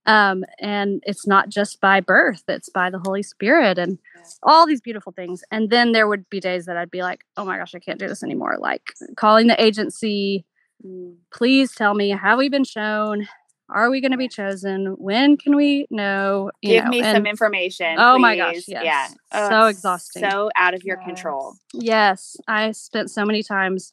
[0.07, 4.23] um, and it's not just by birth it's by the holy spirit and Yeah.
[4.43, 7.45] all these beautiful things and then there would be days that i'd be like oh
[7.45, 8.83] my gosh i can't do this anymore like
[9.17, 10.45] calling the agency
[10.85, 11.15] Mm.
[11.33, 13.29] please tell me have we been shown
[13.73, 17.27] are we going to be chosen when can we know You give know, me some
[17.27, 17.97] information.
[17.99, 18.85] Oh my gosh, yes.
[18.85, 19.09] Yeah.
[19.33, 20.23] Oh, So exhausting.
[20.23, 21.05] So out of your Yes.
[21.07, 21.55] control.
[21.75, 23.93] Yes, I spent so many times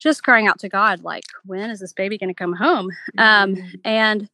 [0.00, 2.90] just crying out to God, like, when is this baby going to come home?
[3.18, 3.80] Um, Mhm.
[3.84, 4.28] and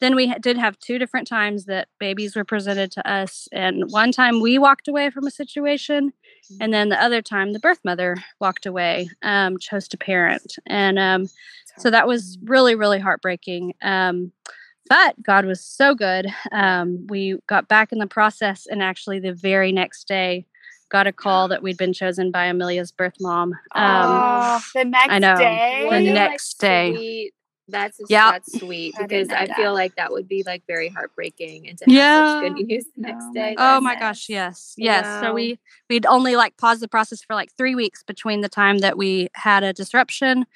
[0.00, 3.48] then we did have two different times that babies were presented to us.
[3.52, 6.14] And one time we walked away from a situation,
[6.58, 10.56] and then the other time the birth mother walked away, um, chose to parent.
[10.66, 11.28] And um,
[11.80, 13.74] so that was really, really heartbreaking.
[13.82, 14.32] Um,
[14.88, 16.26] but God was so good.
[16.52, 20.46] Um, we got back in the process, and actually, the very next day,
[20.88, 23.52] got a call that we'd been chosen by Amelia's birth mom.
[23.52, 25.36] Um, oh, the next know.
[25.36, 25.78] day.
[25.82, 26.92] The What a, next day.
[26.92, 27.34] sweet-
[27.68, 28.32] That's just, Yep.
[28.32, 31.84] that's sweet because know I feel like that would be like very heartbreaking and to
[31.84, 32.40] have Yeah.
[32.40, 33.54] such good news the next Oh my day.
[33.58, 34.08] Oh my goodness.
[34.08, 34.74] gosh, yes.
[34.76, 35.20] Yes.
[35.20, 38.78] So we we'd only like paused the process for like 3 weeks between the time
[38.78, 40.46] that we had a disruption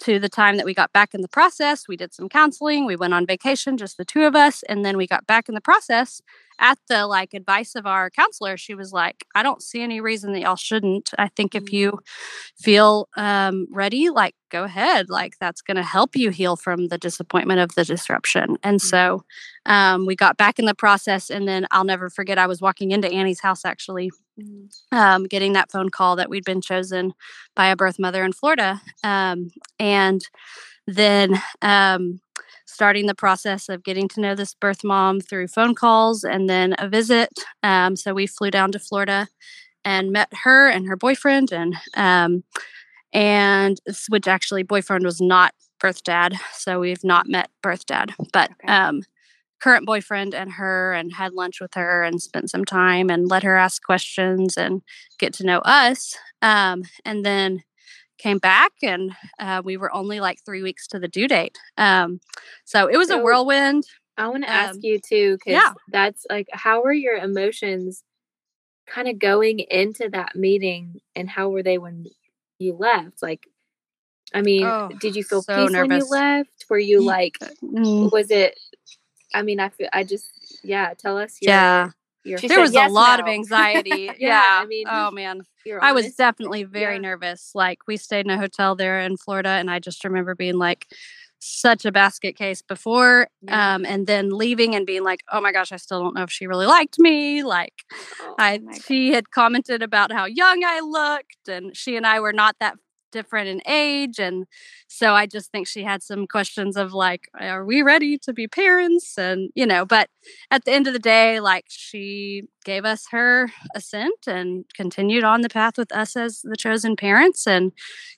[0.00, 1.86] to the time that we got back in the process.
[1.88, 4.96] We did some counseling, we went on vacation, just the two of us, and then
[4.96, 6.20] we got back in the process.
[6.58, 10.32] At the like advice of our counselor, she was like, I don't see any reason
[10.32, 11.10] that y'all shouldn't.
[11.18, 11.98] I think if you
[12.56, 15.08] feel um, ready, like go ahead.
[15.08, 18.58] Like that's going to help you heal from the disappointment of the disruption.
[18.62, 19.24] And so
[19.64, 21.30] um, we got back in the process.
[21.30, 24.10] And then I'll never forget, I was walking into Annie's house actually
[24.92, 27.14] um, getting that phone call that we'd been chosen
[27.56, 28.80] by a birth mother in Florida.
[29.02, 30.22] Um, and
[30.86, 32.20] then um,
[32.72, 36.74] starting the process of getting to know this birth mom through phone calls and then
[36.78, 37.30] a visit.
[37.62, 39.28] Um, so we flew down to Florida
[39.84, 42.44] and met her and her boyfriend and um,
[43.12, 48.50] and which actually boyfriend was not birth dad so we've not met birth dad but
[48.52, 48.72] Okay.
[48.72, 49.02] um
[49.62, 53.42] current boyfriend and her and had lunch with her and spent some time and let
[53.44, 54.82] her ask questions and
[55.18, 57.62] get to know us um and then
[58.22, 62.20] came back and uh, we were only like three weeks to the due date um
[62.64, 63.84] so it was a whirlwind
[64.16, 65.72] I want to ask Um, you too, because yeah.
[65.88, 68.04] that's like, how were your emotions
[68.86, 72.06] kind of going into that meeting, and how were they when
[72.58, 73.22] you left?
[73.22, 73.46] Like,
[74.34, 76.66] I mean, Oh, did you feel so peace when you left?
[76.68, 78.58] Were you like, Mm, was it?
[79.34, 80.92] I mean, I feel, I just, yeah.
[80.94, 81.90] Tell us your, yeah
[82.24, 85.42] there said was yes, a lot of anxiety yeah, Yeah, I mean, oh man
[85.80, 87.00] I was definitely very yeah.
[87.00, 87.52] nervous.
[87.54, 90.86] Like we stayed in a hotel there in Florida, and I just remember being like
[91.38, 93.74] such a basket case before, Yeah.
[93.74, 96.30] um, and then leaving and being like, "Oh my gosh, I still don't know if
[96.30, 97.74] she really liked me." Like
[98.20, 102.32] Oh, I, she had commented about how young I looked, and she and I were
[102.32, 102.76] not that
[103.12, 104.46] different in age, and
[104.88, 108.48] so I just think she had some questions of like, "Are we ready to be
[108.48, 110.08] parents?" And you know, but
[110.50, 115.42] at the end of the day, like she gave us her assent and continued on
[115.42, 117.72] the path with us as the chosen parents and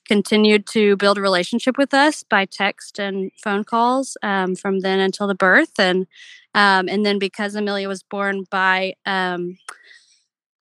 [0.07, 4.99] continued to build a relationship with us by text and phone calls um, from then
[4.99, 6.07] until the birth and
[6.53, 9.57] um, and then because amelia was born by um,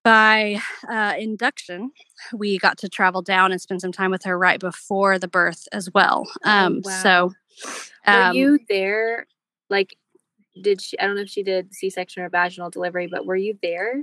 [0.05, 1.91] by uh, induction
[2.33, 5.67] we got to travel down and spend some time with her right before the birth
[5.73, 7.03] as well um, wow.
[7.03, 7.33] so
[8.07, 9.27] Were um, you there?
[9.71, 9.97] Like,
[10.61, 10.99] did she?
[10.99, 14.03] I don't know if she did C-section or vaginal delivery, but were you there?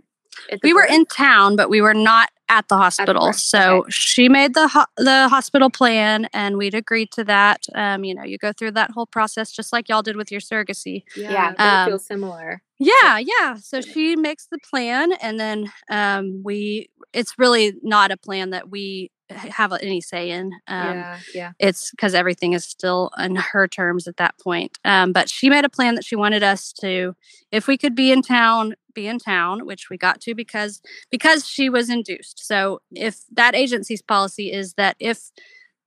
[0.63, 3.27] we were in town, but we were not at the hospital.
[3.27, 3.91] birth, so okay.
[3.91, 7.65] she made the ho- the hospital plan, and we'd agreed to that.
[7.73, 10.41] Um, you know, you go through that whole process just like y'all did with your
[10.41, 11.03] surrogacy.
[11.15, 11.53] Yeah, Yeah.
[11.57, 12.61] that Um, feels similar.
[12.77, 13.55] Yeah, yeah.
[13.55, 16.89] So she makes the plan, and then um, we.
[17.13, 20.53] It's really not a plan that we have any say in.
[20.67, 21.51] Um, yeah, yeah.
[21.59, 24.77] it's because everything is still on her terms at that point.
[24.85, 27.15] Um, but she made a plan that she wanted us to,
[27.51, 31.47] if we could be in town, be in town, which we got to because because
[31.47, 32.40] she was induced.
[32.41, 35.31] So if that agency's policy is that if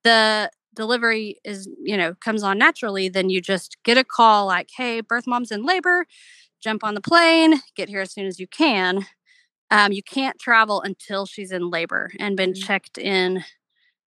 [0.04, 4.70] the delivery is you know comes on naturally, then you just get a call like,
[4.76, 6.06] hey, birth mom's in labor,
[6.62, 9.06] jump on the plane, get here as soon as you can.
[9.70, 12.62] Um, you can't travel until she's in labor and been Mhm.
[12.66, 13.44] checked in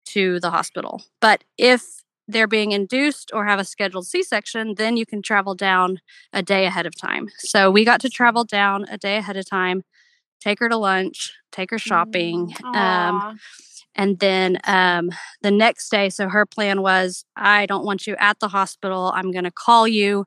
[0.06, 1.02] to the hospital.
[1.20, 1.82] But if
[2.28, 6.00] they're being induced or have a scheduled C section, then you can travel down
[6.32, 7.28] a day ahead of time.
[7.38, 9.84] So we got to travel down a day ahead of time,
[10.40, 12.54] take her to lunch, take her shopping.
[12.74, 13.38] Um,
[13.94, 15.10] and then um,
[15.42, 19.12] the next day, so her plan was I don't want you at the hospital.
[19.14, 20.26] I'm going to call you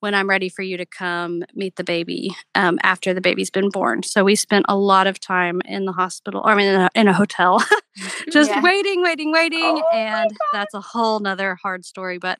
[0.00, 3.68] when I'm ready for you to come meet the baby um, after the baby's been
[3.68, 4.02] born.
[4.02, 6.90] So we spent a lot of time in the hospital, or I mean, in a,
[6.94, 7.62] in a hotel,
[8.30, 8.62] just Yeah.
[8.62, 9.60] waiting, waiting, waiting.
[9.60, 12.38] Oh and that's a whole nother hard story, but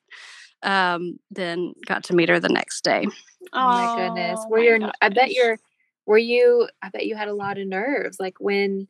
[0.63, 3.07] um, then got to meet her the next day.
[3.53, 4.41] Oh my goodness.
[4.47, 5.37] Oh Were my your I bet gosh.
[5.37, 5.59] your
[6.07, 8.89] were you I bet you had a lot of nerves like when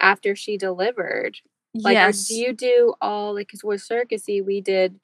[0.00, 1.38] after she delivered.
[1.74, 2.28] Like yes.
[2.28, 4.98] do you do all like cuz with surrogacy we did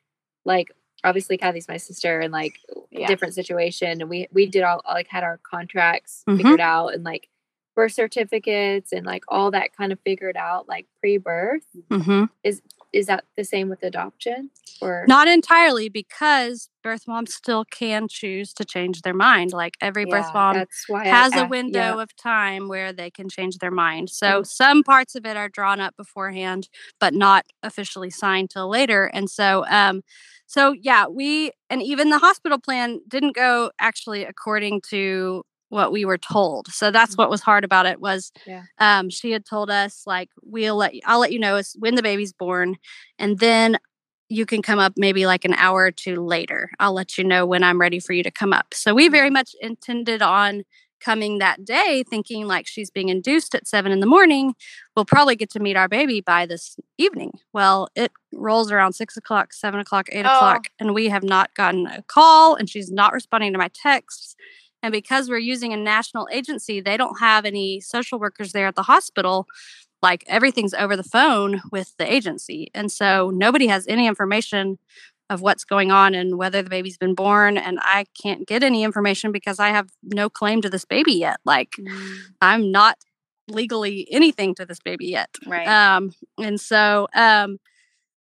[0.44, 0.72] like
[1.04, 2.58] obviously Kathy's my sister and like
[2.90, 3.06] Yeah.
[3.08, 6.36] different situation and we we did all like had our contracts Mhm.
[6.38, 7.28] figured out and like
[7.74, 11.64] birth certificates and like all that kind of figured out like pre-birth.
[11.90, 12.62] hmm Is
[13.07, 14.50] that the same with adoption
[14.81, 19.52] or Not entirely because birth moms still can choose to change their mind.
[19.52, 22.02] Like every birth mom why I has a window yeah.
[22.02, 24.11] of time where they can change their mind.
[24.11, 24.46] So Mm.
[24.46, 26.68] some parts of it are drawn up beforehand,
[27.00, 29.05] but not officially signed till later.
[29.07, 30.02] And so, um,
[30.46, 36.04] so yeah, we and even the hospital plan didn't go actually according to what we
[36.04, 36.68] were told.
[36.68, 38.64] So that's what was hard about it was Yeah.
[38.78, 42.32] um, she had told us like we'll let I'll let you know when the baby's
[42.35, 42.76] born,
[43.18, 43.78] and then
[44.28, 46.70] you can come up maybe like an hour or two later.
[46.78, 48.74] I'll let you know when I'm ready for you to come up.
[48.74, 50.62] So we very much intended on
[51.01, 54.55] coming that day thinking like she's being induced at seven in the morning.
[54.94, 57.32] We'll probably get to meet our baby by this evening.
[57.53, 60.34] Well, it rolls around six o'clock, seven o'clock, eight Oh.
[60.36, 64.36] o'clock, and we have not gotten a call, and she's not responding to my texts.
[64.83, 68.74] And because we're using a national agency, they don't have any social workers there at
[68.74, 69.47] the hospital.
[70.03, 72.70] Like everything's over the phone with the agency.
[72.74, 74.78] And so nobody has any information
[75.30, 77.57] of what's going on and whether the baby's been born.
[77.57, 81.39] And I can't get any information because I have no claim to this baby yet.
[81.45, 81.74] Like
[82.41, 82.99] I'm not
[83.49, 85.30] legally anything to this baby yet.
[85.47, 85.66] Right.
[85.66, 87.59] Um, and so um,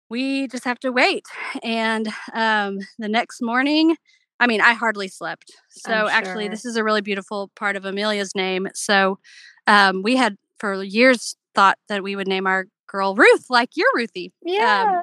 [0.08, 1.26] we just have to wait.
[1.62, 3.96] And um, the next morning,
[4.40, 5.52] I mean, I hardly slept.
[5.70, 8.68] So I'm actually, this is a really beautiful part of Amelia's name.
[8.74, 9.18] So
[9.66, 13.90] um, we had for years thought that we would name our girl Ruth, like you're
[13.94, 14.32] Ruthie.
[14.42, 15.02] yeah.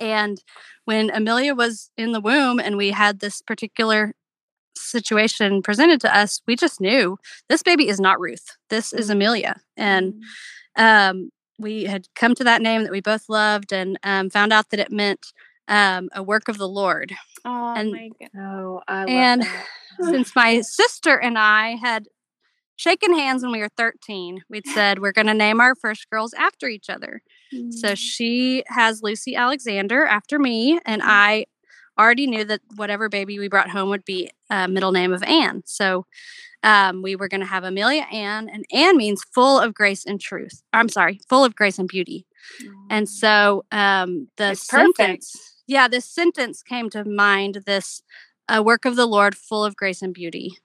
[0.00, 0.42] And
[0.86, 4.14] when Amelia was in the womb and we had this particular
[4.74, 8.56] situation presented to us, we just knew this baby is not Ruth.
[8.70, 9.60] This is Amelia.
[9.76, 10.22] And
[10.76, 14.70] um, we had come to that name that we both loved and um, found out
[14.70, 15.32] that it meant
[15.70, 17.12] um, a work of the Lord.
[17.46, 18.30] oh and- my god.
[18.38, 19.66] Oh, I And that.
[20.02, 22.08] Since my sister and I had
[22.76, 26.32] shaken hands when we were 13, we'd said we're going to name our first girls
[26.34, 27.22] after each other.
[27.70, 31.46] So she has Lucy Alexander after me, and I
[31.98, 35.62] already knew that whatever baby we brought home would be a middle name of Anne.
[35.66, 36.06] So
[36.62, 40.20] um, we were going to have Amelia Anne, and Anne means full of grace and
[40.20, 40.62] truth.
[40.72, 42.24] I'm sorry, full of grace and beauty.
[42.88, 45.26] And so um, the It's perfect.
[45.70, 47.62] Yeah, this sentence came to mind.
[47.64, 48.02] This
[48.48, 50.58] a work of the Lord, full of grace and beauty,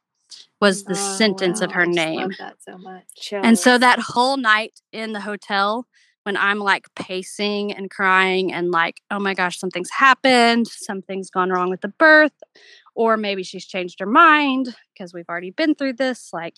[0.59, 2.21] was the Oh, sentence of her name.
[2.21, 3.31] love that so much.
[3.31, 5.85] And so that whole night in the hotel,
[6.23, 11.51] when I'm like pacing and crying and like, oh my gosh, something's happened, something's gone
[11.51, 12.41] wrong with the birth,
[12.95, 16.31] or maybe she's changed her mind because we've already been through this.
[16.33, 16.55] Like,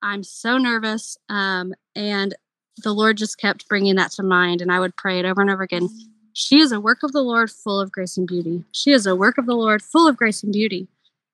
[0.00, 1.18] I'm so nervous.
[1.28, 2.34] Um, and
[2.82, 5.50] the Lord just kept bringing that to mind, and I would pray it over and
[5.50, 5.90] over again.
[6.34, 8.64] She is a work of the Lord full of grace and beauty.
[8.72, 10.88] She is a work of the Lord full of grace and beauty.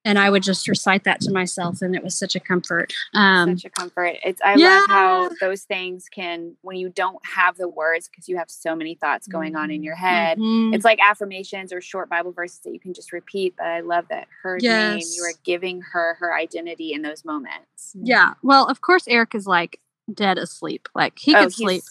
[0.05, 2.95] And I would just recite that to myself, and it was such a comfort.
[3.15, 4.17] Um, such a comfort.
[4.25, 8.39] It's I love how those things can when you don't have the words because you
[8.39, 10.39] have so many thoughts going on in your head.
[10.39, 10.75] mhm.
[10.75, 13.55] It's like affirmations or short Bible verses that you can just repeat.
[13.59, 17.95] But I love that her name, you are giving her her identity in those moments.
[18.01, 18.35] Yeah.
[18.43, 19.81] Well, of course, Eric is like
[20.15, 20.89] dead asleep.
[20.95, 21.83] Like he Oh, could sleep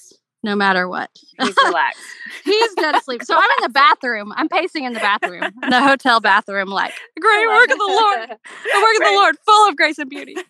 [0.48, 1.10] no matter what.
[1.40, 2.02] He's relaxed.
[2.46, 3.22] He's dead asleep.
[3.24, 4.32] So I'm in the bathroom.
[4.36, 8.30] I'm pacing in the bathroom, in the hotel bathroom, like great work of the Lord,
[8.30, 10.36] the work of the Lord, full of grace and beauty.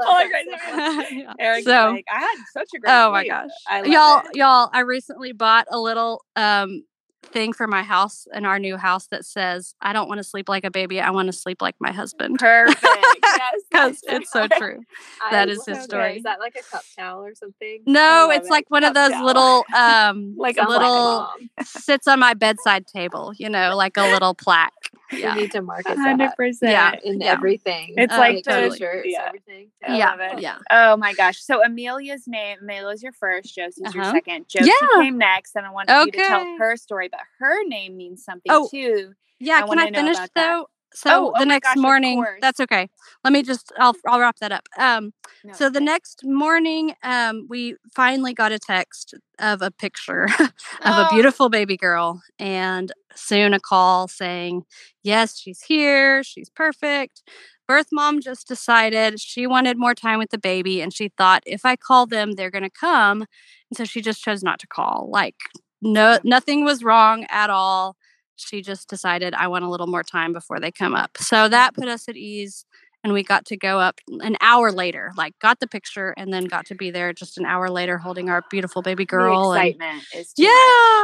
[0.00, 1.32] Oh, grace and Yeah.
[1.38, 3.50] Eric's So- like, I had such a great Oh my sleep." gosh.
[3.68, 6.84] I y'all, y'all, I recently bought a little um
[7.22, 10.48] thing for my house in our new house that says, I don't want to sleep
[10.48, 11.00] like a baby.
[11.00, 12.38] I want to sleep like my husband.
[12.38, 12.82] Perfect.
[12.84, 13.54] yes.
[13.70, 14.80] Because it's so true.
[15.22, 16.16] I That is love his story.
[16.16, 17.82] Is that like a cup towel or something?
[17.86, 18.50] No, it's it.
[18.50, 19.26] like one of those towel.
[19.26, 21.28] little um Like a little
[21.64, 24.72] sits on my bedside table, you know, like a little plaque.
[25.12, 25.34] You Yeah.
[25.34, 26.72] need to market Hundred that percent.
[26.72, 26.94] Yeah.
[27.02, 27.32] in Yeah.
[27.32, 27.94] everything.
[27.96, 28.70] It's like the totally.
[28.78, 29.24] t-shirts, yeah.
[29.26, 29.70] everything.
[29.86, 30.36] I yeah.
[30.38, 30.58] Yeah.
[30.70, 31.38] Oh my gosh.
[31.42, 34.12] So Amelia's name, Amelia's your first, Josie's your Uh-huh.
[34.12, 34.48] second.
[34.48, 35.02] Josie Yeah.
[35.02, 38.50] came next, and I want you to tell her story, but her name means something
[38.52, 39.14] Oh, too.
[39.40, 40.26] Yeah, I can I finish though?
[40.34, 40.64] that.
[40.94, 42.88] So Oh, oh the my next gosh, morning, that's okay.
[43.24, 44.68] Let me just I'll I'll wrap that up.
[44.78, 45.12] Um
[45.44, 45.84] No, so the okay.
[45.84, 50.50] next morning um we finally got a text of a picture of
[50.98, 51.08] a Oh.
[51.10, 54.62] beautiful baby girl and soon a call saying,
[55.02, 56.22] "Yes, she's here.
[56.22, 57.22] She's perfect."
[57.68, 61.66] Birth mom just decided she wanted more time with the baby and she thought if
[61.66, 63.22] I call them they're going to come.
[63.70, 65.08] And so she just chose not to call.
[65.12, 65.36] Like
[65.82, 67.96] no nothing was wrong at all.
[68.40, 71.18] She just decided I want a little more time before they come up.
[71.18, 72.64] So that put us at ease
[73.04, 75.12] and we got to go up an hour later.
[75.16, 78.28] Like got the picture and then got to be there just an hour later holding
[78.28, 80.48] our beautiful baby girl The and excitement is too yeah.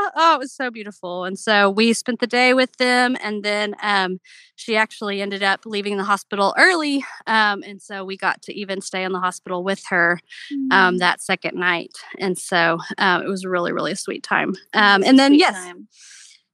[0.03, 0.12] much.
[0.16, 1.22] Oh, it was so beautiful.
[1.24, 3.16] And so we spent the day with them.
[3.22, 4.18] And then um,
[4.57, 7.05] she actually ended up leaving the hospital early.
[7.28, 10.18] Um, and so we got to even stay in the hospital with her
[10.53, 10.72] Mm.
[10.72, 11.93] um, that second night.
[12.18, 14.55] And so um, it was really, really sweet time.
[14.74, 15.89] Um, and then, sweet yes, time.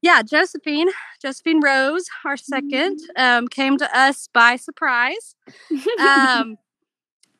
[0.02, 0.88] Yeah, Josephine,
[1.20, 5.34] Josephine Rose, our 2nd um, came to us by surprise.
[6.00, 6.56] Um,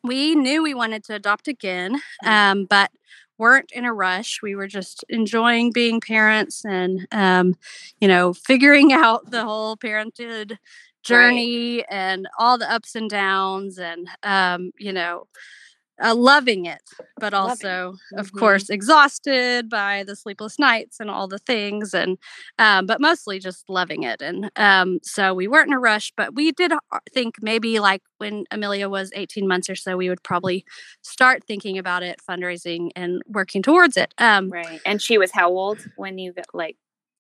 [0.03, 2.91] we knew we wanted to adopt again, um, but
[3.39, 4.41] weren't in a rush.
[4.43, 7.57] We were just enjoying being parents and, um,
[8.01, 10.59] you know, figuring out the whole parented
[11.03, 15.27] journey and all the ups and downs and, um, you know,
[16.03, 16.83] uh, loving it,
[17.19, 17.75] but Loving it.
[17.75, 18.39] also, of Mhm.
[18.39, 22.19] course, exhausted by the sleepless nights and all the things, and
[22.59, 24.21] um, but mostly just loving it.
[24.23, 26.79] And um, so we weren't in a rush, but we did uh,
[27.13, 30.65] think maybe like when Amelia was 18 months or so, we would probably
[31.03, 34.15] start thinking about it, fundraising, and working towards it.
[34.19, 34.81] Um, Right.
[34.85, 36.77] And she was how old when you got like?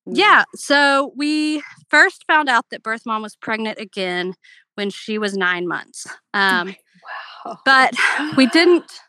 [0.06, 0.44] yeah.
[0.54, 4.34] So we first found out that birth mom was pregnant again
[4.74, 6.06] when she was nine months.
[6.34, 6.74] Um,
[7.44, 7.58] Wow.
[7.64, 7.94] but
[8.36, 9.00] we didn't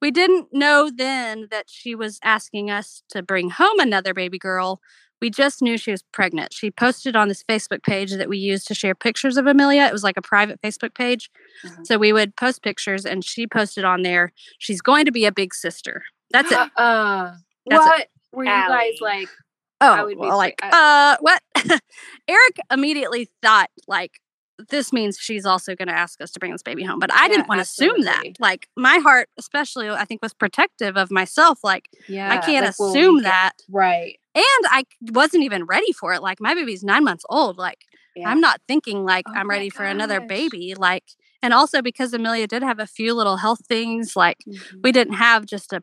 [0.00, 4.80] we didn't know then that she was asking us to bring home another baby girl.
[5.20, 6.54] We just knew she was pregnant.
[6.54, 9.82] She posted on this Facebook page that we used to share pictures of Amelia.
[9.82, 11.30] It was like a private Facebook page.
[11.62, 11.86] Mhm.
[11.86, 15.32] So we would post pictures and she posted on there, she's going to be a
[15.32, 16.04] big sister.
[16.30, 16.58] That's it.
[16.76, 17.34] Uh,
[17.66, 17.88] That's it.
[17.88, 19.28] what were you guys like?
[19.82, 21.42] Oh, I would be well, so- like, I- uh, what?
[22.28, 24.19] Eric immediately thought, like,
[24.68, 26.98] this means she's also going to ask us to bring this baby home.
[26.98, 28.22] But I Yeah, didn't want to assume that.
[28.38, 31.60] Like, my heart, especially, I think, was protective of myself.
[31.64, 33.52] Like, Yeah, I can't like, assume get- that.
[33.68, 34.18] Right.
[34.34, 36.22] And I wasn't even ready for it.
[36.22, 37.56] Like, my baby's nine months old.
[37.58, 37.78] Like,
[38.14, 38.28] Yeah.
[38.28, 40.74] I'm not thinking, like, Oh I'm ready for another baby.
[40.76, 41.04] Like,
[41.42, 44.82] and also because Amelia did have a few little health things, like, Mhm.
[44.82, 45.82] we didn't have just a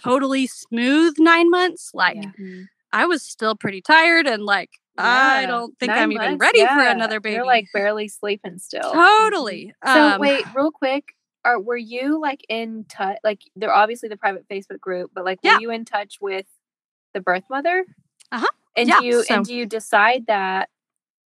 [0.00, 1.90] totally smooth nine months.
[1.94, 2.30] Like, Yeah.
[2.38, 2.68] Mhm.
[2.92, 6.80] I was still pretty tired and like I don't think I'm even months, ready for
[6.80, 7.34] another baby.
[7.36, 8.92] You're like barely sleeping still.
[8.92, 9.74] totally.
[9.86, 13.18] So Um, wait, real quick, are were you like in touch?
[13.24, 15.58] Like they're obviously the private Facebook group, but like were Yeah.
[15.60, 16.46] you in touch with
[17.14, 17.84] the birth mother?
[18.32, 18.46] Uh-huh.
[18.76, 20.68] And Yeah, do you so- and do you decide that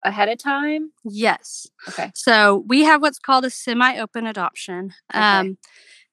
[0.04, 0.92] ahead of time?
[1.04, 1.68] Yes.
[1.90, 2.12] Okay.
[2.16, 4.94] So we have what's called a semi-open adoption.
[5.14, 5.20] Okay.
[5.24, 5.58] Um,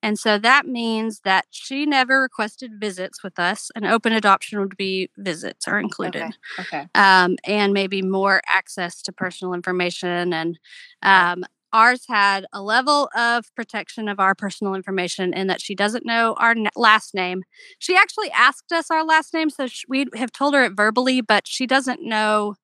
[0.04, 3.70] and so that means that she never requested visits with us.
[3.74, 6.22] An open adoption would be visits are included.
[6.58, 6.78] Okay.
[6.78, 6.88] Okay.
[6.94, 10.32] um, and maybe more access to personal information.
[10.32, 10.58] And
[11.02, 16.06] um, ours had a level of protection of our personal information in that she doesn't
[16.06, 17.42] know our n- last name.
[17.78, 21.20] She actually asked us our last name, so sh- we have told her it verbally,
[21.20, 22.54] but she doesn't know.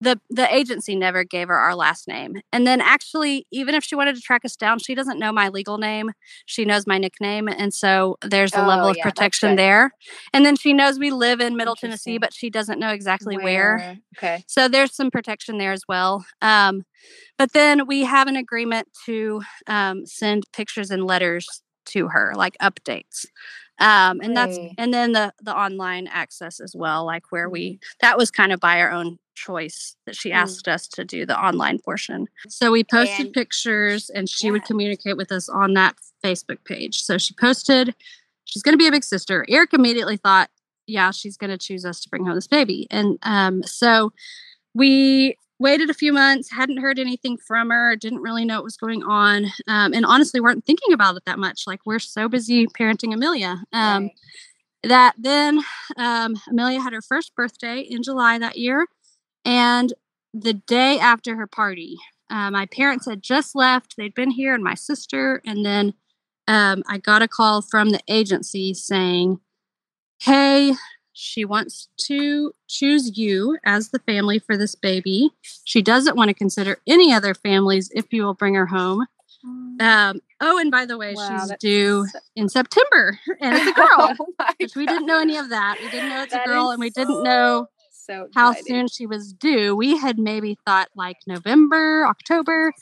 [0.00, 2.36] The, the agency never gave her our last name.
[2.52, 5.48] And then actually, even if she wanted to track us down, she doesn't know my
[5.48, 6.12] legal name.
[6.44, 7.48] She knows my nickname.
[7.48, 9.92] And so there's a level Oh, of yeah, that's protection there.
[10.34, 13.96] And then she knows we live in Middle Tennessee, but she doesn't know exactly where.
[14.18, 14.44] Okay.
[14.46, 16.26] So there's some protection there as well.
[16.42, 16.82] Um,
[17.38, 22.56] but then we have an agreement to um, send pictures and letters to her, like
[22.58, 23.26] updates.
[23.78, 28.16] Um, and that's and then the the online access as well, like where we that
[28.16, 30.34] was kind of by our own choice that she Mm.
[30.36, 32.26] asked us to do the online portion.
[32.48, 37.02] So we posted And- pictures and she would communicate with us on that Facebook page.
[37.02, 37.94] So she posted,
[38.44, 39.44] she's going to be a big sister.
[39.48, 40.50] Eric immediately thought,
[40.88, 42.86] yeah, she's going to choose us to bring home this baby.
[42.90, 44.12] And um, so
[44.74, 48.76] we waited a few months, hadn't heard anything from her, didn't really know what was
[48.76, 51.62] going on, um, and honestly weren't thinking about it that much.
[51.66, 53.62] Like we're so busy parenting Amelia.
[53.72, 54.10] Um, Right.
[54.82, 55.64] That then
[55.96, 58.86] um, Amelia had her first birthday in July that year,
[59.46, 59.94] and
[60.34, 61.96] the day after her party,
[62.28, 63.94] uh, my parents had just left.
[63.96, 65.94] They'd been here, and my sister, and then
[66.48, 69.38] um, I got a call from the agency saying,
[70.20, 70.74] "Hey,
[71.12, 75.30] she wants to choose you as the family for this baby.
[75.64, 79.06] She doesn't want to consider any other families if you will bring her home.
[79.78, 83.72] Um, oh, and by the way, Wow, she's due so- in September, and it's a
[83.86, 84.26] girl, Oh
[84.58, 85.76] which we didn't know any of that.
[85.80, 87.68] We didn't know it's That a girl, and we didn't know
[88.06, 88.74] so how exciting.
[88.74, 89.74] soon she was due.
[89.74, 92.72] We had maybe thought like November, October,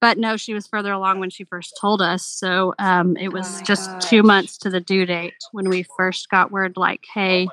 [0.00, 2.26] but no, she was further along when she first told us.
[2.26, 6.28] So um, it was my just two months to the due date when we first
[6.28, 7.48] got word like, hey,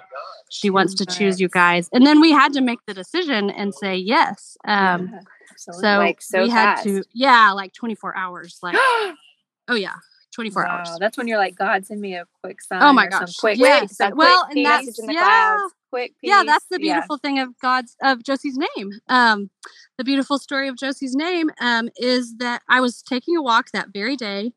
[0.50, 1.88] she wants to choose you guys.
[1.94, 4.58] And then we had to make the decision and say yes.
[4.66, 5.20] Um, Yeah,
[5.56, 8.60] so, Like, so we had to, yeah, like 24 hours.
[8.62, 9.96] Like, oh yeah,
[10.32, 10.98] 24 wow, hours.
[11.00, 12.82] that's when you're like, God, send me a quick sign.
[12.82, 13.98] Oh my gosh, quick, yes.
[13.98, 15.74] some Well, quick and that's in the yeah, clouds.
[15.90, 16.88] quick yeah that's the piece.
[16.88, 16.94] Yeah.
[16.94, 19.50] beautiful thing of god's of josie's name um
[19.98, 23.90] the beautiful story of josie's name um is that i was taking a walk that
[23.94, 24.52] very day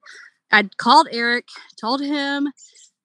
[0.52, 2.48] i'd called eric told him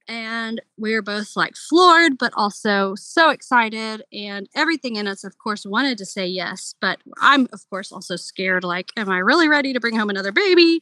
[0.08, 5.38] and we were both like floored but also so excited and everything in us of
[5.38, 9.48] course wanted to say yes but i'm of course also scared like am i really
[9.48, 10.82] ready to bring home another baby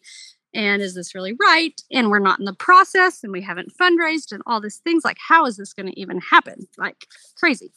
[0.58, 1.80] and is this really right?
[1.92, 5.18] And we're not in the process and we haven't fundraised and all these things like
[5.26, 6.68] how is this going to even happen?
[6.78, 7.06] Like
[7.36, 7.72] crazy.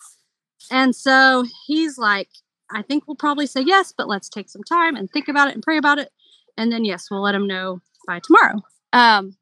[0.73, 2.29] And so he's like
[2.73, 5.55] i think we'll probably say yes but let's take some time and think about it
[5.55, 6.11] and pray about it.
[6.57, 8.63] And then yes we'll let him know by tomorrow.
[8.93, 9.37] Um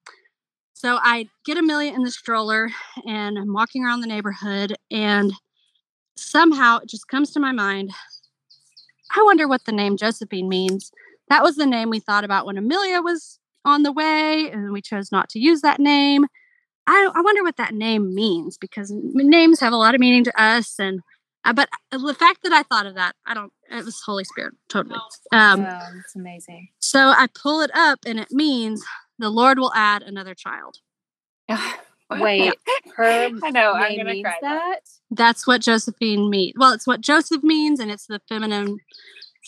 [0.75, 2.71] so i get amelia in the stroller
[3.07, 5.33] and i'm walking around the neighborhood and
[6.17, 7.93] somehow it just comes to my mind.
[9.17, 10.91] I wonder what the name josephine means
[11.29, 14.81] that was the name we thought about when amelia was on the way, and we
[14.81, 16.27] chose not to use that name.
[16.87, 20.43] I, I wonder what that name means because names have a lot of meaning to
[20.43, 21.01] us, and
[21.45, 23.53] uh, but the fact that I thought of that, I don't.
[23.71, 24.99] It was Holy Spirit, totally.
[25.33, 26.69] Um, wow, that's amazing.
[26.79, 28.85] so I pull it up, and it means
[29.19, 30.79] the Lord will add another child.
[32.11, 32.55] Wait,
[32.97, 33.05] her
[33.43, 33.73] I know.
[33.73, 34.39] I'm gonna means cry.
[34.41, 34.81] that?
[35.11, 36.55] That's what Josephine means.
[36.57, 38.79] Well, it's what Joseph means, and it's the feminine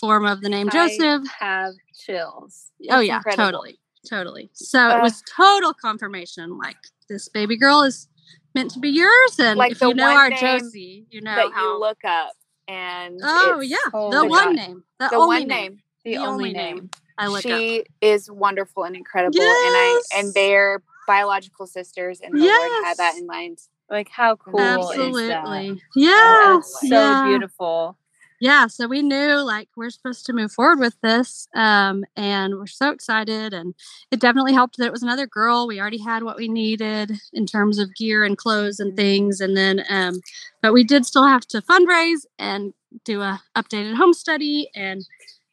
[0.01, 1.29] form of the name I Joseph.
[1.39, 2.71] have chills.
[2.91, 3.45] oh yeah, incredible.
[3.45, 3.79] totally,
[4.09, 4.51] totally.
[4.55, 6.57] So it uh, was total confirmation.
[6.59, 6.77] Like
[7.09, 8.09] this baby girl is
[8.55, 11.75] meant to be yours, and Like if you know our Josie, you know that how.
[11.75, 12.33] you look up
[12.67, 14.57] and oh yeah, oh the one God.
[14.57, 15.49] name, the, the only one name.
[15.49, 15.83] name.
[16.05, 16.77] The, The only only name.
[16.77, 16.91] name.
[17.19, 17.61] I look up.
[17.61, 19.47] She is wonderful and incredible, and
[19.77, 20.35] I and Yes.
[20.35, 23.59] they're biological sisters, and the Lord had that in mind.
[23.91, 24.99] Like how cool is
[25.29, 25.45] that?
[25.45, 27.23] Absolutely, Oh, yeah, it's so yeah.
[27.23, 27.99] beautiful.
[28.41, 32.67] Yeah so we knew like we're supposed to move forward with this um and we're
[32.67, 33.75] so excited and
[34.11, 35.67] it definitely helped that it was another girl.
[35.67, 39.57] We already had what we needed in terms of gear and clothes and things and
[39.57, 40.21] then um
[40.63, 42.73] but we did still have to fundraise and
[43.05, 45.07] do a updated home study and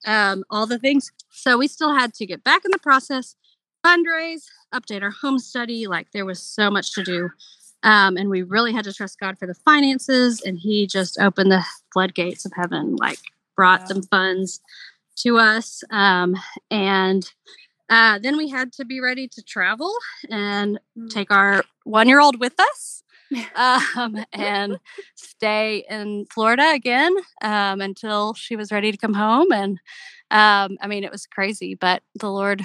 [0.05, 1.11] um all the things.
[1.31, 3.35] So we still had to get back in the process
[3.85, 7.29] fundraise update our home study like there was so much to do
[7.83, 11.51] um, and we really had to trust God for the finances, and He just opened
[11.51, 13.19] the floodgates of heaven, like
[13.55, 13.87] brought Wow.
[13.87, 14.59] some funds
[15.17, 15.83] to us.
[15.89, 16.35] Um,
[16.69, 17.29] and
[17.89, 19.91] uh, then we had to be ready to travel
[20.29, 23.03] and take our one year old with us
[23.55, 24.79] um, and
[25.15, 29.51] stay in Florida again um, until she was ready to come home.
[29.51, 29.79] And
[30.31, 32.61] um, I mean, it was crazy, but the Lord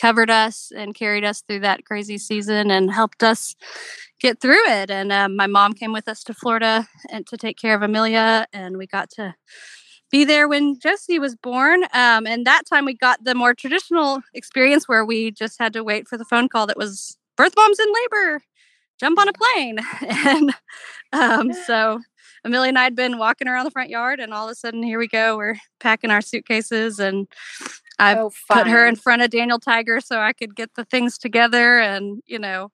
[0.00, 3.54] covered us and carried us through that crazy season and helped us
[4.20, 4.90] get through it.
[4.90, 8.46] And um, my mom came with us to Florida and to take care of Amelia,
[8.52, 9.34] and we got to
[10.10, 11.84] be there when Josie was born.
[11.92, 15.84] Um, and that time we got the more traditional experience where we just had to
[15.84, 18.42] wait for the phone call that was birth mom's in labor,
[18.98, 19.78] jump on a plane.
[20.08, 20.54] and
[21.12, 22.00] um, so
[22.44, 24.82] Amelia and I had been walking around the front yard, and all of a sudden,
[24.82, 25.36] here we go.
[25.36, 27.26] We're packing our suitcases, and
[27.98, 31.16] I oh, put her in front of Daniel Tiger so I could get the things
[31.18, 32.70] together and, you know,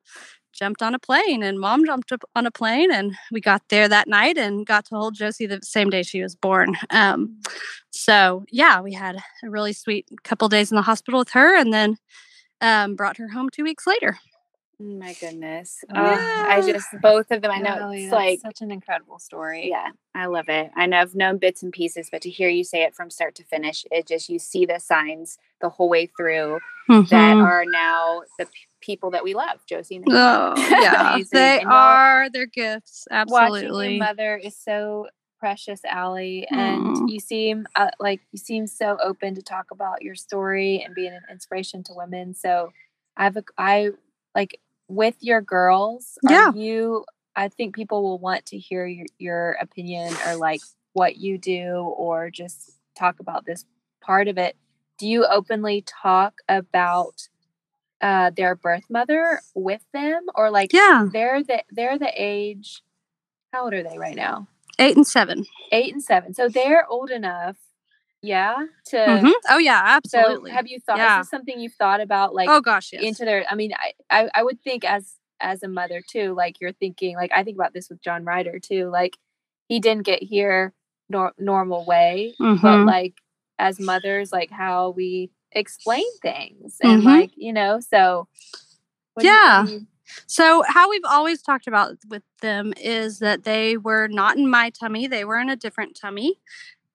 [0.52, 3.88] jumped on a plane and mom jumped up on a plane and we got there
[3.88, 6.76] that night and got to hold Josie the same day she was born.
[6.90, 7.40] Um,
[7.90, 11.72] so yeah, we had a really sweet couple days in the hospital with her and
[11.72, 11.96] then
[12.60, 14.18] um, brought her home two weeks later.
[14.82, 15.84] Oh my goodness.
[15.94, 17.52] Oh, I just both of them.
[17.52, 19.68] I know Golly, it's like such an incredible story.
[19.70, 20.70] Yeah, I love it.
[20.76, 23.36] I know I've known bits and pieces, but to hear you say it from start
[23.36, 26.58] to finish, it just you see the signs the whole way through
[27.10, 27.44] that Mhm.
[27.44, 31.18] are now the p- people that we love, Josie and Oh, yeah.
[31.30, 33.06] They And are their gifts.
[33.10, 33.96] Absolutely.
[33.98, 35.08] your mother is so
[35.38, 37.06] precious, Allie, and Aw.
[37.06, 41.12] you seem uh, like you seem so open to talk about your story and being
[41.14, 42.34] an inspiration to women.
[42.34, 42.72] So,
[43.16, 43.90] I've a- I
[44.34, 44.58] like
[44.88, 46.18] with your girls.
[46.26, 46.52] Are Yeah.
[46.54, 47.04] you?
[47.34, 50.60] I think people will want to hear your, your opinion or like
[50.92, 53.64] what you do or just talk about this
[54.02, 54.56] part of it.
[54.98, 57.28] Do you openly talk about
[58.00, 61.08] uh, their birth mother with them, or like Yeah.
[61.12, 62.82] they're the they're the age?
[63.52, 64.48] How old are they right now?
[64.78, 65.44] Eight and seven.
[65.70, 66.34] Eight and seven.
[66.34, 67.56] So they're old enough,
[68.22, 68.56] yeah.
[68.86, 69.32] To Mhm.
[69.50, 69.98] Oh, yeah.
[70.06, 70.50] so Absolutely.
[70.52, 70.98] have you thought?
[70.98, 71.20] Yeah.
[71.20, 72.34] Is this something you've thought about?
[72.34, 72.92] Like oh, gosh.
[72.92, 73.02] Yes.
[73.02, 73.44] into their.
[73.50, 73.92] I mean, I,
[74.24, 76.34] I I would think as as a mother too.
[76.34, 77.16] Like you're thinking.
[77.16, 78.88] Like I think about this with John Ryder too.
[78.90, 79.16] Like
[79.68, 80.72] he didn't get here
[81.08, 82.86] nor- normal way, but Mhm.
[82.86, 83.14] like
[83.58, 87.06] as mothers, like how we explain things and Mhm.
[87.06, 87.80] like you know.
[87.80, 88.28] So
[89.14, 89.66] what do you- what Yeah.
[89.66, 89.86] you-
[90.26, 94.68] So, how we've always talked about with them is that they were not in my
[94.68, 96.38] tummy, they were in a different tummy.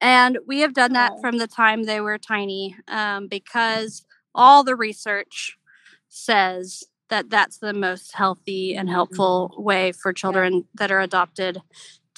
[0.01, 1.21] And we have done that Oh.
[1.21, 5.57] from the time they were tiny um, because all the research
[6.09, 11.61] says that that's the most healthy and helpful way for children that are adopted